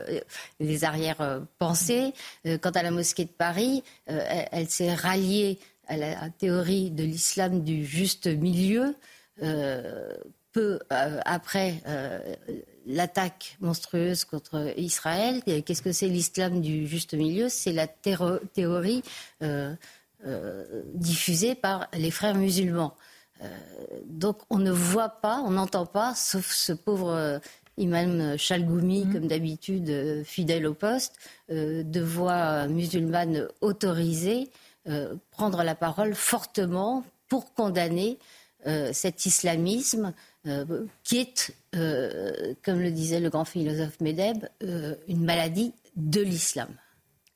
[0.58, 2.14] les arrière-pensées.
[2.62, 7.84] quant à la mosquée de Paris, elle, s'est ralliée à la théorie de l'islam du
[7.84, 8.94] juste milieu
[10.52, 11.82] peu après
[12.86, 15.42] l'attaque monstrueuse contre Israël.
[15.44, 17.48] Qu'est-ce que c'est l'islam du juste milieu?
[17.48, 19.02] C'est la théorie
[19.42, 19.74] euh,
[20.26, 22.94] euh, diffusée par les frères musulmans.
[23.42, 23.48] Euh,
[24.06, 27.40] donc on ne voit pas, on n'entend pas, sauf ce pauvre
[27.76, 29.12] imam Chalgoumi, mm.
[29.12, 31.14] comme d'habitude, fidèle au poste,
[31.48, 34.50] de voix musulmane autorisée,
[35.30, 38.18] prendre la parole fortement pour condamner
[38.92, 40.12] cet islamisme
[40.46, 46.22] euh, qui est, euh, comme le disait le grand philosophe Medeb, euh, une maladie de
[46.22, 46.70] l'islam.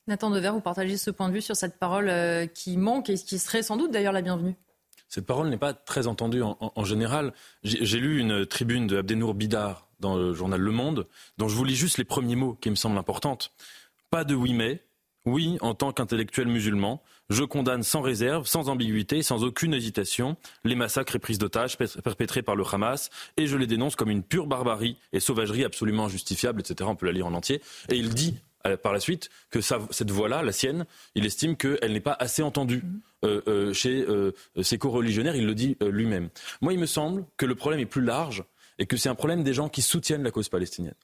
[0.07, 2.11] Nathan Dever, vous partagez ce point de vue sur cette parole
[2.55, 4.55] qui manque et qui serait sans doute d'ailleurs la bienvenue
[5.07, 7.33] Cette parole n'est pas très entendue en, général.
[7.63, 11.07] J'ai lu une tribune de Abdenour Bidar dans le journal Le Monde,
[11.37, 13.37] dont je vous lis juste les premiers mots qui me semblent importants.
[14.09, 14.83] Pas de oui mais,
[15.25, 20.75] oui, en tant qu'intellectuel musulman, je condamne sans réserve, sans ambiguïté, sans aucune hésitation les
[20.75, 24.47] massacres et prises d'otages perpétrés par le Hamas et je les dénonce comme une pure
[24.47, 26.89] barbarie et sauvagerie absolument injustifiable, etc.
[26.91, 27.61] On peut la lire en entier.
[27.89, 28.35] Et il dit
[28.65, 32.41] euh, par la suite que cette voix-là, la sienne, il estime qu'elle n'est pas assez
[32.41, 32.83] entendue
[33.23, 34.05] euh, euh, chez
[34.61, 35.35] ses co-religionnaires.
[35.35, 36.29] Il le dit lui-même.
[36.61, 38.43] Moi, il me semble que le problème est plus large
[38.77, 40.95] et que c'est un problème des gens qui soutiennent la cause palestinienne.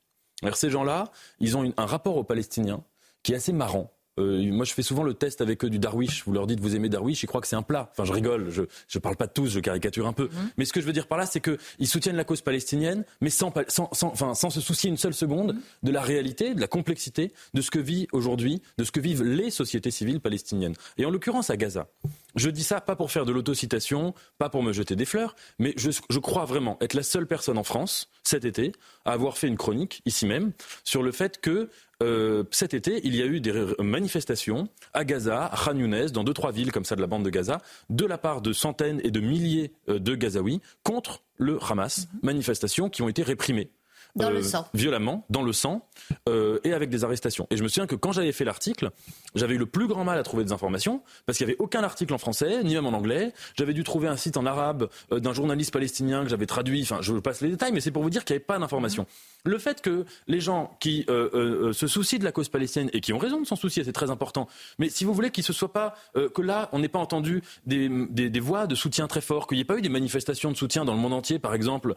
[0.44, 2.84] Alors, ces gens-là, ils ont un rapport aux Palestiniens
[3.24, 3.94] qui est assez marrant.
[4.22, 6.24] Euh, moi, je fais souvent le test avec eux du Darwish.
[6.26, 7.90] Vous leur dites, vous aimez Darwish, ils croient que c'est un plat.
[7.92, 10.26] Enfin, je rigole, je ne parle pas de tous, je caricature un peu.
[10.26, 10.50] Mhm.
[10.58, 13.30] Mais ce que je veux dire par là, c'est qu'ils soutiennent la cause palestinienne, mais
[13.30, 15.62] sans, sans, enfin, sans se soucier une seule seconde mhm.
[15.84, 19.24] de la réalité, de la complexité de ce que vit aujourd'hui, de ce que vivent
[19.24, 20.76] les sociétés civiles palestiniennes.
[20.98, 21.88] Et en l'occurrence à Gaza.
[22.36, 25.74] Je dis ça pas pour faire de l'autocitation, pas pour me jeter des fleurs, mais
[25.78, 28.72] je, je, crois vraiment être la seule personne en France, cet été,
[29.06, 30.52] à avoir fait une chronique, ici même,
[30.84, 31.70] sur le fait que
[32.02, 36.24] euh, cet été, il y a eu des manifestations à Gaza, à Khan Younes, dans
[36.24, 39.02] deux, trois villes comme ça de la bande de Gaza, de la part de centaines
[39.04, 42.08] et de milliers euh, de Gazaouis contre le Hamas.
[42.14, 42.20] Mhm.
[42.24, 43.70] Manifestations qui ont été réprimées.
[44.16, 44.68] Dans le euh, sang.
[44.74, 45.88] Violemment, dans le sang,
[46.28, 47.48] euh, et avec des arrestations.
[47.50, 48.92] Et je me souviens que quand j'avais fait l'article,
[49.36, 51.84] j'avais eu le plus grand mal à trouver des informations, parce qu'il n'y avait aucun
[51.84, 53.34] article en français, ni même en anglais.
[53.58, 56.82] J'avais dû trouver un site en arabe euh, d'un journaliste palestinien que j'avais traduit.
[56.84, 59.06] Enfin, je passe les détails, mais c'est pour vous dire qu'il n'y avait pas d'informations.
[59.44, 63.18] Le fait que les gens qui se soucient de la cause palestinienne, et qui ont
[63.18, 64.48] raison de s'en soucier, c'est très important,
[64.78, 67.90] mais si vous voulez qu'il ne soit pas, que là, on n'ait pas entendu des,
[68.10, 70.58] des, des, voix de soutien très forts, qu'il n'y ait pas eu des manifestations de
[70.58, 71.96] soutien dans le monde entier, par exemple,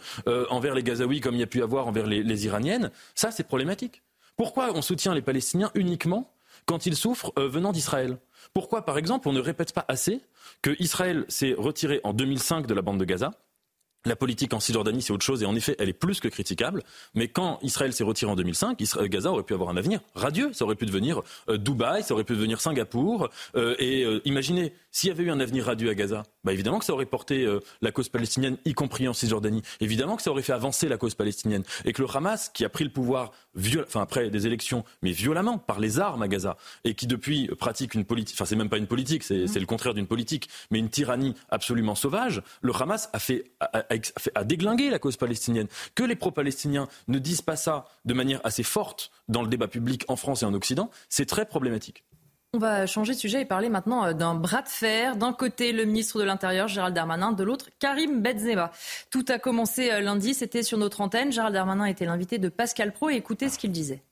[0.49, 4.03] envers les Gazaouis, comme il y a pu avoir envers les, Iraniennes, ça c'est problématique.
[4.37, 6.33] Pourquoi on soutient les Palestiniens uniquement
[6.67, 8.19] quand ils souffrent euh, venant d'Israël?
[8.53, 10.21] Pourquoi, par exemple, on ne répète pas assez
[10.63, 13.33] que Israël s'est retiré en 2005 de la bande de Gaza
[14.05, 16.83] la politique en Cisjordanie, c'est autre chose, et en effet, elle est plus que critiquable.
[17.15, 20.53] Mais quand Israël s'est retiré en 2005, Gaza aurait pu avoir un avenir radieux.
[20.53, 23.31] Ça aurait pu devenir euh, Dubaï, ça aurait pu devenir Singapour.
[23.57, 26.79] Euh, et euh, imaginez, s'il y avait eu un avenir radieux à Gaza, bah évidemment
[26.79, 27.47] que ça aurait porté
[27.81, 29.63] la cause palestinienne, y compris en Cisjordanie.
[29.81, 31.65] Évidemment que ça aurait fait avancer la cause palestinienne.
[31.85, 33.33] Et que le Hamas, qui a pris le pouvoir,
[33.79, 37.95] enfin après des élections, mais violemment, par les armes à Gaza, et qui depuis pratique
[37.95, 40.91] une politique, enfin c'est même pas une politique, c'est le contraire d'une politique, mais une
[40.91, 43.51] tyrannie absolument sauvage, le Hamas a fait
[44.35, 45.69] à, déglinguer la cause palestinienne.
[45.95, 50.05] Que les pro-palestiniens ne disent pas ça de manière assez forte dans le débat public
[50.09, 52.05] en France et en Occident, c'est très problématique.
[52.55, 55.17] On va changer de sujet et parler maintenant euh, d'un bras de fer.
[55.17, 58.71] D'un côté, le ministre de l'Intérieur, Gérald Darmanin, de l'autre, Karim Benzema.
[59.11, 61.33] Tout a commencé euh, lundi, c'était sur notre antenne.
[61.33, 64.03] Gérald Darmanin était l'invité de Pascal Pro et écoutez ce qu'il disait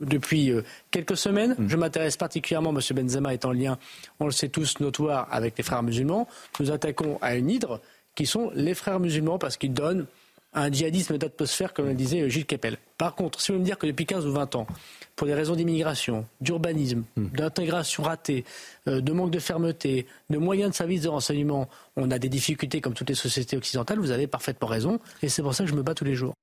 [0.00, 1.54] depuis euh, quelques semaines.
[1.58, 1.68] Mm.
[1.68, 2.80] Je m'intéresse particulièrement, M.
[2.94, 3.78] Benzema est en lien,
[4.18, 6.26] on le sait tous, notoire avec les frères musulmans.
[6.58, 7.80] Nous attaquons à une hydre
[8.14, 10.06] qui sont les frères musulmans parce qu'ils donnent
[10.52, 12.76] un djihadisme d'atmosphère, comme le disait Gilles Kepel.
[12.98, 14.66] Par contre, si vous me dire que depuis 15 ou 20 ans,
[15.14, 17.28] pour des raisons d'immigration, d'urbanisme, hmm.
[17.28, 18.44] d'intégration ratée,
[18.88, 22.80] euh, de manque de fermeté, de moyens de services de renseignement, on a des difficultés
[22.80, 25.74] comme toutes les sociétés occidentales, vous avez parfaitement raison, et c'est pour ça que je
[25.76, 26.34] me bats tous les jours.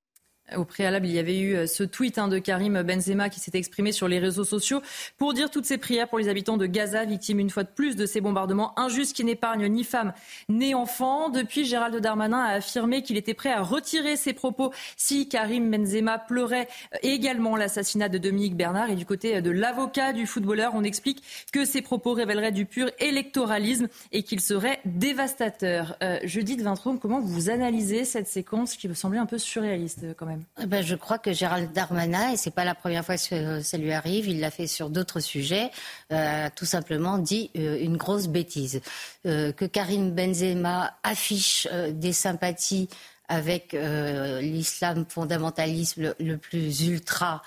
[0.56, 3.52] Au préalable, il y avait eu euh, ce tweet hein, de Karim Benzema qui s'est
[3.56, 4.82] exprimé sur les réseaux sociaux
[5.18, 7.98] pour dire toutes ses prières pour les habitants de Gaza, victimes une fois de plus
[7.98, 10.14] de ces bombardements injustes qui n'épargnent ni femmes
[10.48, 11.28] ni enfants.
[11.30, 16.18] Depuis, Gérald Darmanin a affirmé qu'il était prêt à retirer ses propos si Karim Benzema
[16.18, 16.70] pleurait
[17.04, 18.90] également l'assassinat de Dominique Bernard.
[18.90, 22.90] Et du côté de l'avocat du footballeur, on explique que ces propos révéleraient du pur
[23.00, 25.98] électoralisme et qu'ils seraient dévastateurs.
[26.02, 30.26] Euh, Judith Vintraume, comment vous analysez cette séquence qui me semblait un peu surréaliste quand
[30.26, 33.62] même eh ben, je crois que Gérald Darmanin, et c'est pas la première fois que
[33.62, 35.72] ça lui arrive, il l'a fait sur d'autres sujets,
[36.12, 38.82] euh, tout simplement dit euh, une grosse bêtise.
[39.26, 42.90] Euh, que Karim Benzema affiche des sympathies
[43.30, 47.42] avec l'islam fondamentalisme le, plus ultra,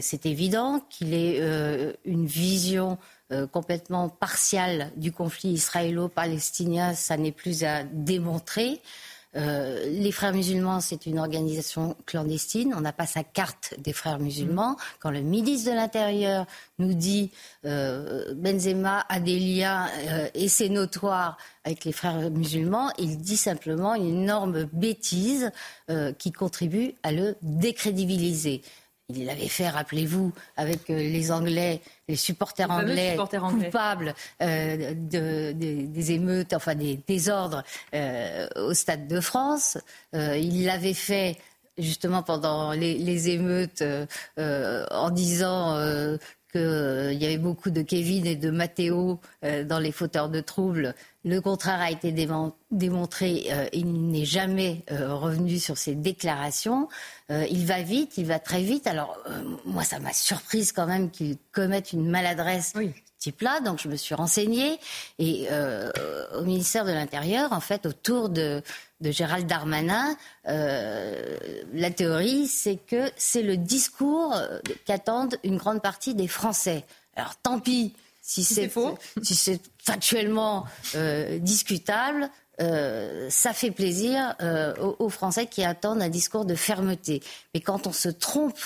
[0.00, 1.40] c'est évident qu'il ait
[2.04, 2.96] une vision
[3.50, 8.80] complètement partiale du conflit israélo-palestinien, ça n'est plus à démontrer.
[9.34, 12.72] Euh, les frères musulmans, c'est une organisation clandestine.
[12.76, 14.76] On n'a pas sa carte des frères musulmans.
[15.00, 16.46] Quand le ministre de l'Intérieur
[16.78, 17.32] nous dit
[17.64, 23.36] euh, Benzema a des liens euh, et c'est notoire avec les frères musulmans, il dit
[23.36, 25.50] simplement une énorme bêtise
[26.18, 28.62] qui contribue à le décrédibiliser.
[29.08, 36.52] Il l'avait fait, rappelez-vous, avec euh, les Anglais, les supporters anglais, coupables euh, des émeutes,
[36.52, 37.62] enfin des désordres
[37.94, 39.78] euh, au Stade de France.
[40.12, 41.36] il l'avait fait
[41.78, 43.84] justement pendant les, émeutes
[44.36, 45.76] en disant
[46.50, 50.94] qu'il y avait beaucoup de Kevin et de Matteo dans les fauteurs de troubles.
[51.26, 53.48] Le contraire a été démontré.
[53.72, 56.88] il n'est jamais revenu sur ses déclarations.
[57.32, 58.86] Euh, il va vite, il va très vite.
[58.86, 62.94] Alors, euh, moi, ça m'a surprise quand même qu'il commette une maladresse oui.
[63.18, 63.60] type-là.
[63.60, 64.78] Donc, je me suis renseignée.
[65.18, 65.90] Et euh,
[66.38, 68.62] au ministère de l'Intérieur, en fait, autour de,
[69.00, 74.40] de Gérald Darmanin, la théorie, c'est que c'est le discours
[74.84, 76.84] qu'attendent une grande partie des Français.
[77.16, 77.94] Alors, tant pis
[78.26, 80.66] si c'est faux, si c'est factuellement
[81.40, 82.30] discutable.
[82.60, 87.22] Euh, ça fait plaisir euh, aux, Français qui attendent un discours de fermeté.
[87.54, 88.58] Mais quand on se trompe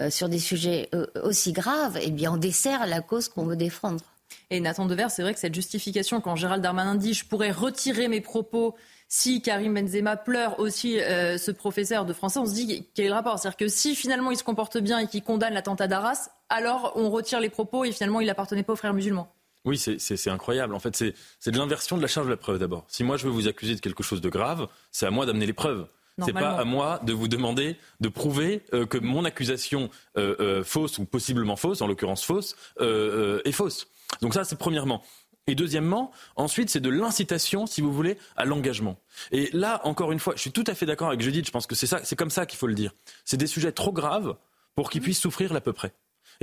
[0.00, 0.90] euh, sur des sujets
[1.22, 4.04] aussi graves, eh bien, on dessert la cause qu'on veut défendre.
[4.50, 8.08] Et Nathan Dever, c'est vrai que cette justification, quand Gérald Darmanin dit je pourrais retirer
[8.08, 8.74] mes propos
[9.08, 13.14] si Karim Benzema pleure aussi ce professeur de français, on se dit quel est le
[13.14, 13.38] rapport?
[13.38, 17.10] C'est-à-dire que si finalement il se comporte bien et qu'il condamne l'attentat d'Arras, alors on
[17.10, 19.34] retire les propos et finalement il n'appartenait pas aux frères musulmans.
[19.64, 20.74] Oui, c'est incroyable.
[20.74, 22.84] En fait, c'est de l'inversion de la charge de la preuve d'abord.
[22.88, 25.46] Si moi je veux vous accuser de quelque chose de grave, c'est à moi d'amener
[25.46, 25.86] les preuves.
[26.24, 29.88] C'est pas à moi de vous demander de prouver euh, que mon accusation
[30.18, 33.88] euh, euh, fausse ou possiblement fausse, en l'occurrence fausse, est fausse.
[34.20, 35.02] Donc ça, c'est premièrement.
[35.46, 39.00] Et deuxièmement, ensuite, c'est de l'incitation, si vous voulez, à l'engagement.
[39.32, 41.46] Et là, encore une fois, je suis tout à fait d'accord avec Judith.
[41.46, 42.92] Je pense que c'est ça, c'est comme ça qu'il faut le dire.
[43.24, 44.36] C'est des sujets trop graves
[44.74, 45.92] pour qu'ils puissent souffrir l'à peu près.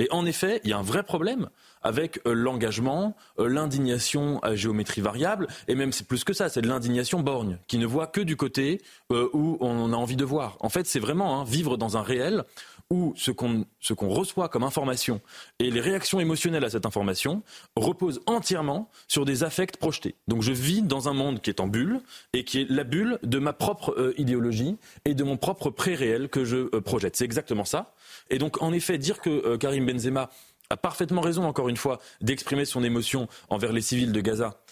[0.00, 1.50] Et en effet, il y a un vrai problème
[1.82, 6.62] avec euh, l'engagement, euh, l'indignation à géométrie variable, et même c'est plus que ça, c'est
[6.62, 8.80] de l'indignation borgne, qui ne voit que du côté
[9.12, 10.56] euh, où on a envie de voir.
[10.60, 12.44] En fait, c'est vraiment hein, vivre dans un réel
[12.88, 15.20] où ce qu'on reçoit comme information
[15.60, 17.44] et les réactions émotionnelles à cette information
[17.76, 20.16] reposent entièrement sur des affects projetés.
[20.26, 22.00] Donc je vis dans un monde qui est en bulle
[22.32, 26.44] et qui est la bulle de ma propre idéologie et de mon propre pré-réel que
[26.44, 27.14] je projette.
[27.14, 27.94] C'est exactement ça.
[28.30, 30.30] Et donc en effet, dire que Karim Benzema
[30.70, 34.62] a parfaitement raison, encore une fois, d'exprimer son émotion envers les civils de Gaza.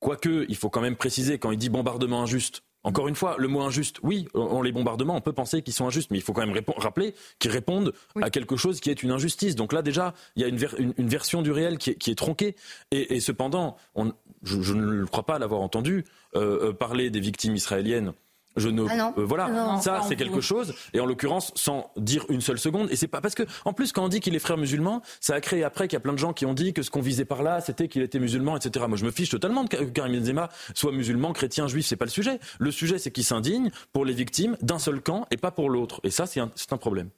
[0.00, 3.46] Quoique, il faut quand même préciser, quand il dit bombardement injuste, encore une fois, le
[3.46, 6.32] mot injuste, oui, on les bombardements, on peut penser qu'ils sont injustes, mais il faut
[6.32, 9.54] quand même rappeler qu'ils répondent à quelque chose qui est une injustice.
[9.54, 12.56] Donc là, déjà, il y a une, version du réel qui est, tronquée.
[12.90, 13.76] Et, cependant,
[14.42, 18.14] je, ne crois pas l'avoir entendu euh, euh, parler des victimes israéliennes
[18.56, 20.74] je ne, ah euh, voilà, ça c'est quelque chose.
[20.92, 22.90] Et en l'occurrence, sans dire une seule seconde.
[22.90, 25.34] Et c'est pas parce que, en plus, quand on dit qu'il est frère musulman, ça
[25.34, 27.00] a créé après qu'il y a plein de gens qui ont dit que ce qu'on
[27.00, 28.86] visait par là, c'était qu'il était musulman, etc.
[28.88, 31.86] Moi, je me fiche totalement que Karim Benzema soit musulman, chrétien, juif.
[31.86, 32.38] C'est pas le sujet.
[32.58, 36.00] Le sujet, c'est qu'il s'indigne pour les victimes d'un seul camp et pas pour l'autre.
[36.04, 37.08] Et ça, c'est un problème.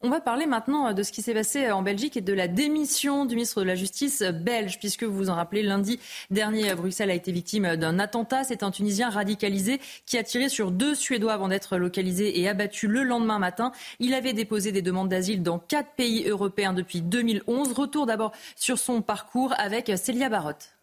[0.00, 2.34] On va parler maintenant euh, de ce qui s'est passé euh, en Belgique et de
[2.34, 5.98] la démission du ministre de la Justice euh, belge, puisque vous vous en rappelez, lundi
[6.30, 8.44] dernier, Bruxelles a été victime d'un attentat.
[8.44, 12.86] C'est un Tunisien radicalisé qui a tiré sur deux Suédois avant d'être localisé et abattu
[12.86, 13.72] le lendemain matin.
[13.98, 17.72] Il avait déposé des demandes d'asile dans quatre pays européens depuis 2011.
[17.72, 20.73] Retour d'abord sur son parcours avec Célia Barotte.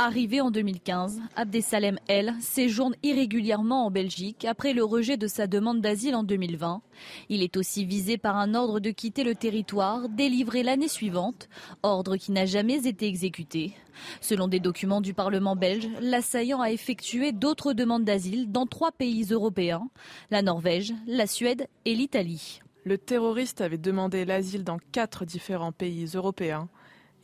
[0.00, 5.80] Arrivé en 2015, Abdesalem El séjourne irrégulièrement en Belgique après le rejet de sa demande
[5.80, 6.82] d'asile en 2020.
[7.30, 11.48] Il est aussi visé par un ordre de quitter le territoire délivré l'année suivante,
[11.82, 13.72] ordre qui n'a jamais été exécuté.
[14.20, 19.24] Selon des documents du Parlement belge, l'assaillant a effectué d'autres demandes d'asile dans trois pays
[19.32, 19.90] européens,
[20.30, 22.60] la Norvège, la Suède et l'Italie.
[22.84, 26.68] Le terroriste avait demandé l'asile dans quatre différents pays européens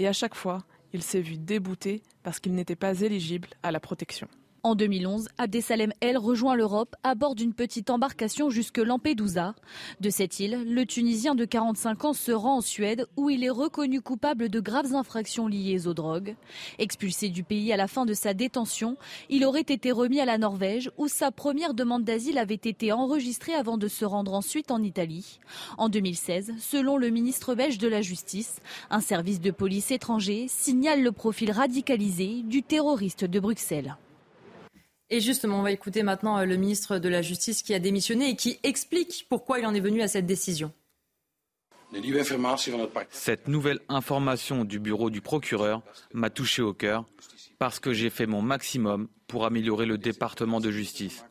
[0.01, 0.65] et à chaque fois,
[0.95, 4.29] il s'est vu débouté parce qu'il n'était pas éligible à la protection.
[4.67, 9.55] En 2011, Abdesalem El rejoint l'Europe à bord d'une petite embarcation jusque Lampedusa.
[10.01, 13.51] De cette île, le Tunisien de 45 ans se rend en Suède où il est
[13.51, 16.35] reconnu coupable de graves infractions liées aux drogues.
[16.79, 18.97] Expulsé du pays à la fin de sa détention,
[19.29, 23.53] il aurait été remis à la Norvège où sa première demande d'asile avait été enregistrée
[23.53, 25.41] avant de se rendre ensuite en Italie.
[25.77, 31.03] En 2016, selon le ministre belge de la Justice, un service de police étranger signale
[31.03, 33.99] le profil radicalisé du terroriste de Bruxelles.
[35.15, 38.31] Et justement, on va écouter maintenant euh, le ministre de la Justice qui a démissionné
[38.31, 40.73] et qui explique pourquoi il en est venu à cette décision.
[43.11, 47.05] Cette nouvelle information du bureau du procureur m'a touché au cœur
[47.61, 51.25] parce que j'ai fait mon maximum pour améliorer le département de justice.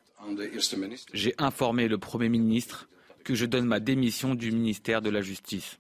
[1.13, 2.87] J'ai informé le Premier ministre
[3.25, 5.77] que je donne ma démission du ministère de la Justice.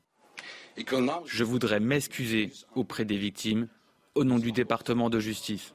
[0.75, 3.69] Je voudrais m'excuser auprès des victimes
[4.13, 5.73] au nom du département de justice.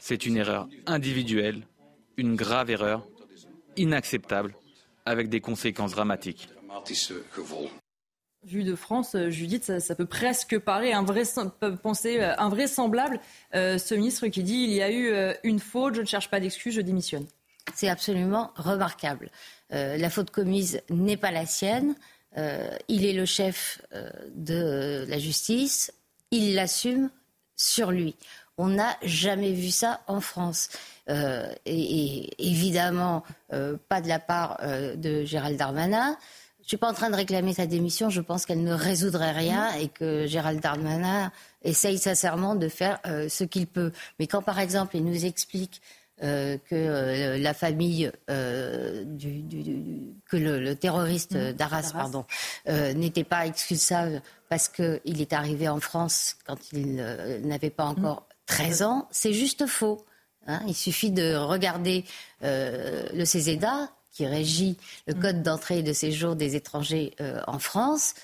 [0.00, 1.62] C'est une erreur individuelle,
[2.16, 3.06] une grave erreur,
[3.76, 4.54] inacceptable,
[5.04, 6.48] avec des conséquences dramatiques.
[8.42, 13.20] Vu de France, euh, Judith, ça, peut presque paraître penser euh, invraisemblable.
[13.54, 16.40] Euh, ce ministre qui dit il y a eu une faute, je ne cherche pas
[16.40, 17.26] d'excuses, je démissionne.
[17.74, 19.30] C'est absolument remarquable.
[19.70, 21.94] la faute commise n'est pas la sienne.
[22.88, 23.82] il est le chef
[24.34, 25.92] de la justice.
[26.30, 27.10] Il l'assume
[27.54, 28.16] sur lui.
[28.62, 30.68] On n'a jamais vu ça en France.
[31.08, 33.22] Euh, et, évidemment,
[33.54, 36.14] euh, pas de la part euh, de Gérald Darmanin.
[36.58, 38.10] Je ne suis pas en train de réclamer sa démission.
[38.10, 41.32] Je pense qu'elle ne résoudrait rien et que Gérald Darmanin
[41.62, 43.92] essaye sincèrement de faire ce qu'il peut.
[44.18, 45.80] Mais quand, par exemple, il nous explique
[46.20, 49.42] que la famille du,
[50.28, 51.52] que le, terroriste mmh.
[51.52, 52.26] d'Arras pardon
[52.68, 56.96] n'était pas expulsable parce qu'il est arrivé en France quand il
[57.42, 60.04] n'avait pas encore 13 ans, c'est juste faux.
[60.46, 60.60] Hein.
[60.66, 62.04] il suffit de regarder
[62.42, 64.76] euh, le CESEDA, qui régit
[65.06, 65.42] le code mm.
[65.42, 68.14] d'entrée et de séjour des étrangers euh, en France.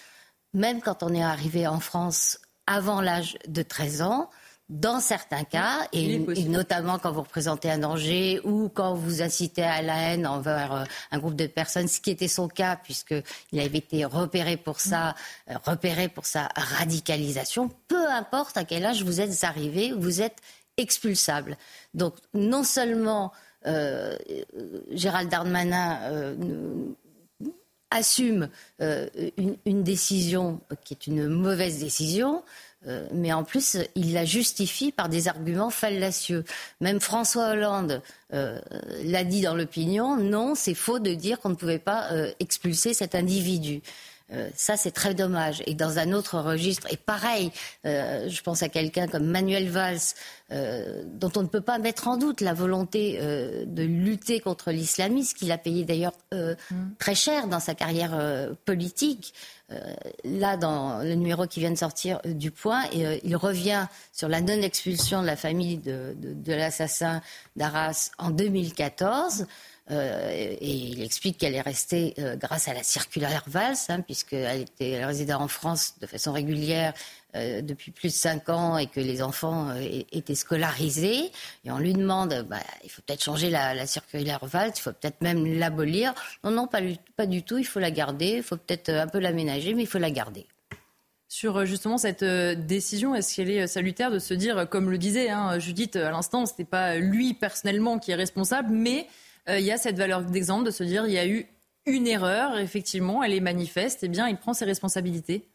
[0.53, 4.29] Même quand on est arrivé en France avant l'âge de 13 ans,
[4.69, 9.81] dans certains cas, et, notamment quand vous représentez un danger ou quand vous incitez à
[9.81, 13.79] la haine envers euh, un groupe de personnes, ce qui était son cas puisqu'il avait
[13.79, 15.14] été repéré pour ça,
[15.49, 15.53] mm.
[15.53, 20.39] euh, repéré pour sa radicalisation, peu importe à quel âge vous êtes arrivé, vous êtes
[20.77, 21.57] expulsable.
[21.95, 23.33] Donc non seulement
[23.67, 24.17] euh,
[24.91, 26.35] Gérald Darmanin
[27.93, 28.49] assume
[28.81, 32.43] une, décision qui est une mauvaise décision,
[32.87, 36.45] euh, mais en plus, il la justifie par des arguments fallacieux.
[36.80, 38.59] Même François Hollande euh,
[39.05, 42.95] l'a dit dans l'opinion, non, c'est faux de dire qu'on ne pouvait pas euh, expulser
[42.95, 43.82] cet individu.
[44.55, 45.62] Ça, c'est très dommage.
[45.66, 47.53] Et dans un autre registre, et pareil,
[47.85, 50.01] je pense à quelqu'un comme Manuel Valls,
[50.51, 55.53] dont on ne peut pas mettre en doute la volonté de lutter contre l'islamisme, qu'il
[55.53, 56.55] a payé d'ailleurs mm.
[56.99, 58.18] très cher dans sa carrière
[58.64, 59.33] politique.
[59.72, 63.35] Euh, là, dans le numéro qui vient de sortir euh, du point, et, euh, il
[63.35, 66.14] revient sur la non-expulsion de la famille de,
[66.47, 67.20] l'assassin
[67.57, 69.47] d'Arras en 2014.
[69.89, 75.34] Et il explique qu'elle est restée grâce à la circulaire Valls, hein, puisqu'elle était, résidait
[75.34, 76.93] en France de façon régulière
[77.37, 81.30] euh, depuis plus de cinq ans et que les enfants euh, étaient scolarisés.
[81.64, 85.20] Et on lui demande, bah, il faut peut-être changer la, circulaire Valls, il faut peut-être
[85.20, 86.14] même l'abolir.
[86.45, 89.74] Non, non, pas, du tout, il faut la garder, il faut peut-être un peu l'aménager,
[89.74, 90.47] mais il faut la garder
[91.28, 95.28] sur justement cette euh, décision Est-ce qu'elle est salutaire de se dire, comme le disait
[95.28, 99.09] hein, Judith à l'instant, ce n'est pas lui personnellement qui est responsable, mais
[99.49, 101.47] il y a cette valeur d'exemple de se dire, il y a eu
[101.86, 105.49] une erreur, effectivement, elle est manifeste, et eh bien il prend ses responsabilités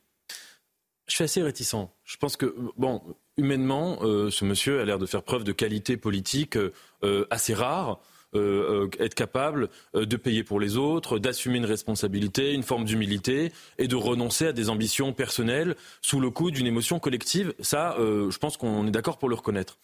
[1.11, 1.89] je suis assez réticent.
[2.05, 3.01] Je pense que, bon,
[3.35, 7.99] humainement, euh, ce monsieur a l'air de faire preuve de qualité politique euh, assez rare.
[8.33, 13.89] Euh, être capable de payer pour les autres, d'assumer une responsabilité, une forme d'humilité et
[13.89, 17.53] de renoncer à des ambitions personnelles sous le coup d'une émotion collective.
[17.59, 19.79] Ça, je pense qu'on est d'accord pour le reconnaître.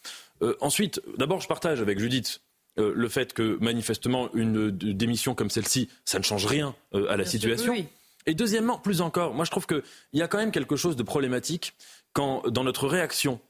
[0.62, 2.40] ensuite, d'abord, je partage avec Judith
[2.78, 6.74] le fait que manifestement une démission comme celle-ci, ça ne change rien
[7.08, 7.74] à la situation.
[8.26, 11.02] Et deuxièmement, plus encore, moi je trouve qu'il y a quand même quelque chose de
[11.02, 11.74] problématique
[12.12, 13.40] quand, dans notre réaction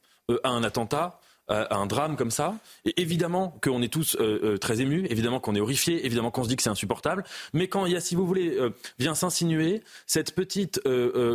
[0.45, 2.57] à un attentat à un drame comme ça.
[2.85, 6.45] Et évidemment qu'on est tous euh, euh, très émus, évidemment qu'on est horrifiés, évidemment qu'on
[6.45, 7.25] se dit que c'est insupportable.
[7.53, 10.81] Mais quand il y a, si vous voulez, euh, vient s'insinuer cette petite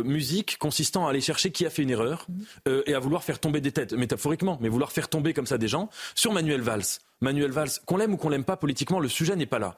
[0.04, 2.26] musique consistant à aller chercher qui a fait une erreur
[2.66, 5.68] et à vouloir faire tomber des têtes, métaphoriquement, mais vouloir faire tomber comme ça des
[5.68, 6.82] gens, sur Manuel Valls.
[7.20, 9.76] Manuel Valls, qu'on l'aime ou qu'on l'aime pas politiquement, le sujet n'est pas là.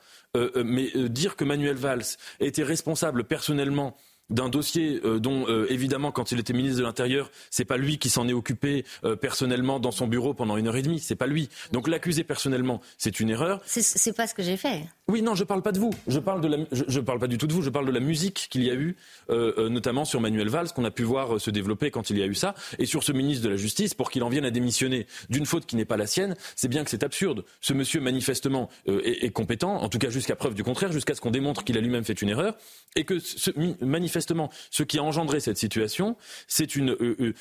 [0.64, 2.04] mais dire que Manuel Valls
[2.40, 3.96] était responsable personnellement
[4.30, 7.98] d'un dossier euh, dont euh, évidemment quand il était ministre de l'Intérieur, c'est pas lui
[7.98, 11.16] qui s'en est occupé euh, personnellement dans son bureau pendant une heure et demie, c'est
[11.16, 11.48] pas lui.
[11.72, 13.60] Donc l'accuser personnellement, c'est une erreur.
[13.66, 14.84] C'est pas ce que j'ai fait.
[15.08, 15.90] Oui, non, je parle pas de vous.
[16.08, 17.62] Je parle de la, je, parle pas du tout de vous.
[17.62, 18.96] Je parle de la musique qu'il y a eu,
[19.28, 22.34] notamment sur Manuel Valls, qu'on a pu voir se développer quand il y a eu
[22.34, 25.46] ça, et sur ce ministre de la Justice pour qu'il en vienne à démissionner d'une
[25.46, 26.34] faute qui n'est pas la sienne.
[26.56, 27.44] C'est bien que c'est absurde.
[27.60, 31.20] Ce monsieur manifestement est, est, compétent, en tout cas jusqu'à preuve du contraire, jusqu'à ce
[31.20, 32.56] qu'on démontre qu'il a lui-même fait une erreur,
[32.96, 33.50] et que ce,
[33.84, 36.16] manifestement manifestement, ce qui a engendré cette situation,
[36.48, 37.34] c'est une, euh,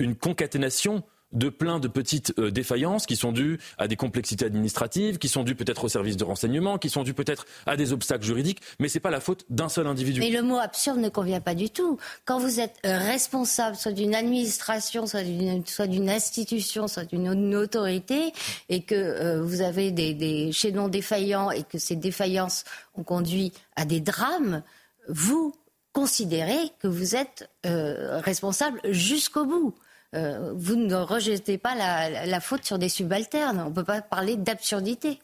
[0.00, 1.02] euh, concaténation
[1.32, 5.42] de plein de petites euh, défaillances qui sont dues à des complexités administratives, qui sont
[5.42, 8.88] dues peut-être au service de renseignement, qui sont dues peut-être à des obstacles juridiques, mais
[8.88, 10.20] ce n'est pas la faute d'un seul individu.
[10.20, 11.98] Mais le mot absurde ne convient pas du tout.
[12.24, 18.32] Quand vous êtes responsable soit d'une administration, soit d'une institution, soit d'une autorité,
[18.68, 22.64] et que vous avez des, des chaînons défaillants et que ces défaillances
[22.94, 24.62] ont conduit à des drames,
[25.08, 25.54] vous
[25.96, 29.74] considérez que vous êtes euh, responsable jusqu'au bout.
[30.14, 33.62] Euh, vous ne rejetez pas la, faute sur des subalternes.
[33.64, 35.18] On ne peut pas parler d'absurdité.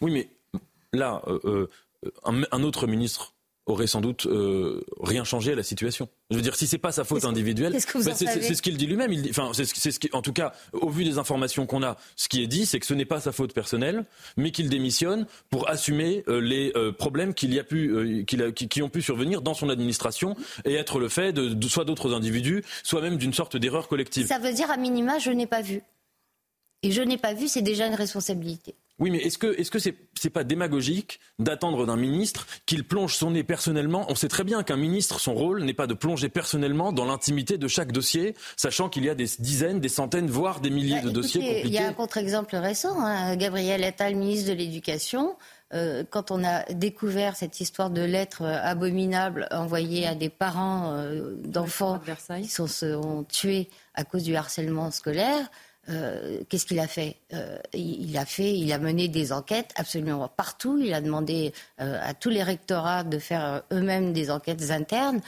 [0.00, 0.30] Oui, mais
[0.98, 1.68] là, euh,
[2.24, 3.34] un, autre ministre
[3.66, 6.08] aurait sans doute euh, rien changé à la situation.
[6.30, 9.12] Je veux dire, si c'est pas sa faute individuelle, bah, c'est ce qu'il dit lui-même.
[9.28, 12.42] Enfin, c'est ce qui, en tout cas, au vu des informations qu'on a, ce qui
[12.42, 14.04] est dit, c'est que ce n'est pas sa faute personnelle,
[14.36, 18.82] mais qu'il démissionne pour assumer euh, les euh, problèmes qu'il y a pu, a, qui,
[18.82, 22.62] ont pu survenir dans son administration et être le fait de, de soit d'autres individus,
[22.84, 24.26] soit même d'une sorte d'erreur collective.
[24.28, 25.82] Ça veut dire à minima, je n'ai pas vu.
[26.82, 28.76] Et je n'ai pas vu, c'est déjà une responsabilité.
[28.98, 33.14] Oui, mais est-ce que est-ce que c'est c'est pas démagogique d'attendre d'un ministre qu'il plonge
[33.14, 34.06] son nez personnellement?
[34.08, 37.58] On sait très bien qu'un ministre, son rôle n'est pas de plonger personnellement dans l'intimité
[37.58, 41.08] de chaque dossier, sachant qu'il y a des dizaines, des centaines, voire des milliers bah,
[41.08, 41.68] de dossiers compliqués.
[41.68, 42.98] Il y a un contre-exemple récent.
[43.00, 43.36] Hein.
[43.36, 45.36] Gabriel Attal, ministre de l'Éducation,
[45.74, 50.92] euh, quand on a découvert cette histoire de lettres euh, abominables envoyées à des parents
[50.92, 52.00] euh, d'enfants
[52.38, 55.50] qui sont, sont tués à cause du harcèlement scolaire.
[55.88, 57.16] Euh, qu'est-ce qu'il a fait?
[57.32, 60.78] Euh, il, a fait, il a mené des enquêtes absolument partout.
[60.82, 65.20] Il a demandé euh, à tous les rectorats de faire eux-mêmes des enquêtes internes.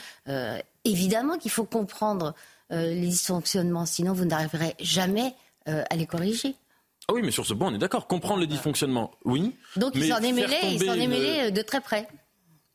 [0.85, 2.33] évidemment qu'il faut comprendre
[2.71, 5.33] les dysfonctionnements, sinon vous n'arriverez jamais
[5.65, 6.55] à les corriger.
[7.07, 8.07] Ah oui, mais sur ce point, on est d'accord.
[8.07, 9.55] Comprendre les dysfonctionnements, oui.
[9.75, 12.07] Donc il s'en est mêlé, il s'en est mêlé de très près.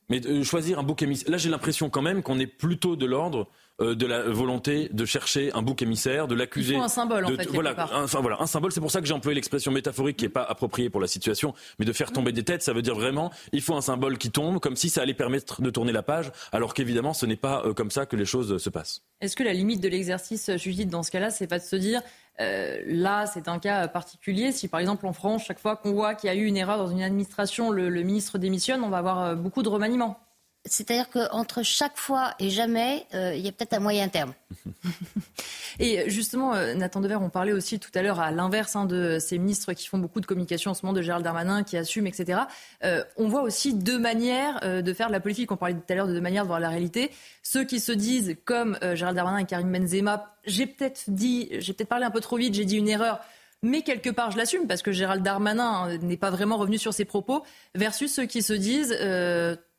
[0.09, 3.47] Mais choisir un bouc émissaire, là j'ai l'impression quand même qu'on est plutôt de l'ordre
[3.81, 6.75] euh, de la volonté de chercher un bouc émissaire, de l'accuser.
[6.75, 7.49] Il faut un symbole, en fait.
[7.49, 8.71] Voilà, un, voilà, un symbole.
[8.71, 11.53] C'est pour ça que j'ai employé l'expression métaphorique qui n'est pas appropriée pour la situation,
[11.77, 14.31] mais de faire tomber des têtes, ça veut dire vraiment, il faut un symbole qui
[14.31, 17.63] tombe, comme si ça allait permettre de tourner la page, alors qu'évidemment, ce n'est pas
[17.65, 19.01] euh, comme ça que les choses se passent.
[19.19, 22.01] Est-ce que la limite de l'exercice, Judith, dans ce cas-là, c'est pas de se dire,
[22.39, 24.53] euh, là, c'est un cas particulier?
[24.53, 26.77] Si par exemple en France, chaque fois qu'on voit qu'il y a eu une erreur
[26.77, 30.17] dans une administration, le ministre démissionne, on va avoir beaucoup de remaniements.
[30.67, 34.33] C'est-à-dire qu'entre chaque fois et jamais, euh, il y a peut-être un moyen terme.
[35.79, 39.19] et justement, euh, Nathan Dever, on parlait aussi tout à l'heure à l'inverse hein, de
[39.19, 42.07] ces ministres qui font beaucoup de communication en ce moment, de Gérald Darmanin, qui assume,
[42.07, 42.41] etc.
[42.83, 45.51] Euh, on voit aussi deux manières de faire de la politique.
[45.51, 47.11] On parlait tout à l'heure de deux manières de voir la réalité.
[47.43, 51.89] Ceux qui se disent, comme Gérald Darmanin et Karim Benzema, j'ai peut-être dit, j'ai peut-être
[51.89, 53.19] parlé un peu trop vite, j'ai dit une erreur
[53.61, 56.93] mais quelque part je l'assume parce que Gérald Darmanin hein, n'est pas vraiment revenu sur
[56.93, 57.43] ses propos,
[57.73, 58.95] versus ceux qui se disent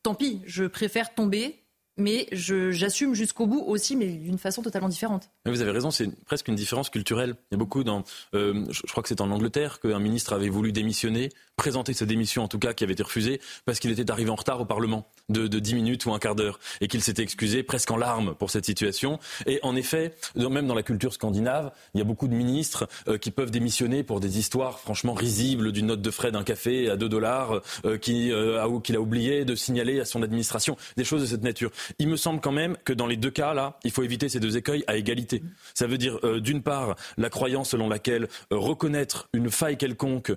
[0.07, 1.66] tant pis, je préfère tomber,
[1.97, 5.31] mais j'assume jusqu'au bout aussi, mais d'une façon totalement différente.
[5.45, 7.35] Vous avez raison, c'est presque une différence culturelle.
[7.51, 10.49] Il y a beaucoup dans, euh, je crois que c'est en Angleterre qu'un ministre avait
[10.49, 14.11] voulu démissionner présenter sa démission, en tout cas, qui avait été refusée, parce qu'il était
[14.11, 17.03] arrivé en retard au Parlement de, de 10 minutes ou un quart d'heure, et qu'il
[17.03, 19.19] s'était excusé presque en larmes pour cette situation.
[19.47, 23.17] Et en effet, même dans la culture scandinave, il y a beaucoup de ministres euh,
[23.17, 26.97] qui peuvent démissionner pour des histoires franchement risibles, d'une note de frais d'un café à
[26.97, 31.43] 2 dollars, euh, qu'il a oublié de signaler à son administration, des choses de cette
[31.43, 31.71] nature.
[31.99, 34.41] Il me semble quand même que dans les deux cas, là, il faut éviter ces
[34.41, 35.43] deux écueils à égalité.
[35.75, 40.33] Ça veut dire, euh, d'une part, la croyance selon laquelle reconnaître une faille quelconque,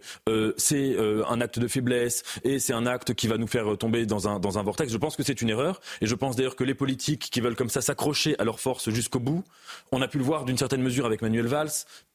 [0.57, 4.05] c'est euh, un acte de faiblesse et c'est un acte qui va nous faire tomber
[4.05, 4.91] dans un, dans un vortex.
[4.91, 7.55] Je pense que c'est une erreur et je pense d'ailleurs que les politiques qui veulent
[7.55, 9.43] comme ça s'accrocher à leur force jusqu'au bout,
[9.91, 11.71] on a pu le voir d'une certaine mesure avec Manuel Valls,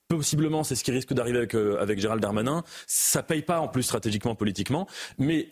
[0.08, 2.62] possiblement c'est ce qui risque d'arriver avec, euh, avec Gérald Darmanin.
[2.86, 4.86] Ça paye pas en plus stratégiquement, politiquement,
[5.18, 5.48] mais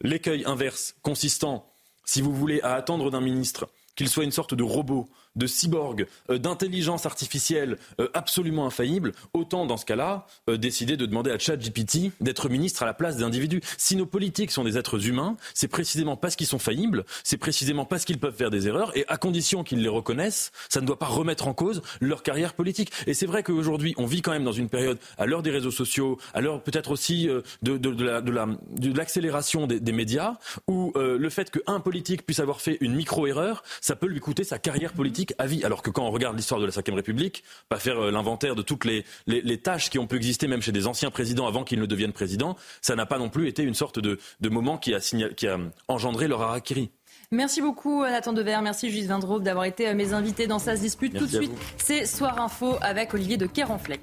[0.00, 1.71] l'écueil inverse consistant,
[2.04, 6.06] si vous voulez, à attendre d'un ministre qu'il soit une sorte de robot, de cyborg,
[6.30, 11.38] euh, d'intelligence artificielle euh, absolument infaillible, autant dans ce cas-là euh, décider de demander à
[11.38, 13.60] ChatGPT d'être ministre à la place d'individus.
[13.78, 17.84] Si nos politiques sont des êtres humains, c'est précisément parce qu'ils sont faillibles, c'est précisément
[17.84, 20.98] parce qu'ils peuvent faire des erreurs, et à condition qu'ils les reconnaissent, ça ne doit
[20.98, 22.92] pas remettre en cause leur carrière politique.
[23.06, 25.70] Et c'est vrai qu'aujourd'hui, on vit quand même dans une période, à l'heure des réseaux
[25.70, 27.28] sociaux, à l'heure peut-être aussi
[27.62, 30.36] de, l'accélération des, des, médias,
[30.68, 34.58] où le fait qu'un politique puisse avoir fait une micro-erreur, ça peut lui coûter sa
[34.58, 35.64] carrière politique à vie.
[35.64, 38.62] Alors que quand on regarde l'histoire de la Ve République, pas faire euh, l'inventaire de
[38.62, 41.80] toutes les, les, tâches qui ont pu exister même chez des anciens présidents avant qu'ils
[41.80, 44.94] ne deviennent présidents, ça n'a pas non plus été une sorte de, de moment qui
[44.94, 45.58] a, qui a
[45.88, 46.90] engendré leur harakiri.
[47.30, 51.16] Merci beaucoup Nathan Dever, merci Juste Vindrove d'avoir été euh, mes invités dans sa dispute.
[51.16, 54.02] Tout de suite, c'est Soir Info avec Olivier de Kerenfleck.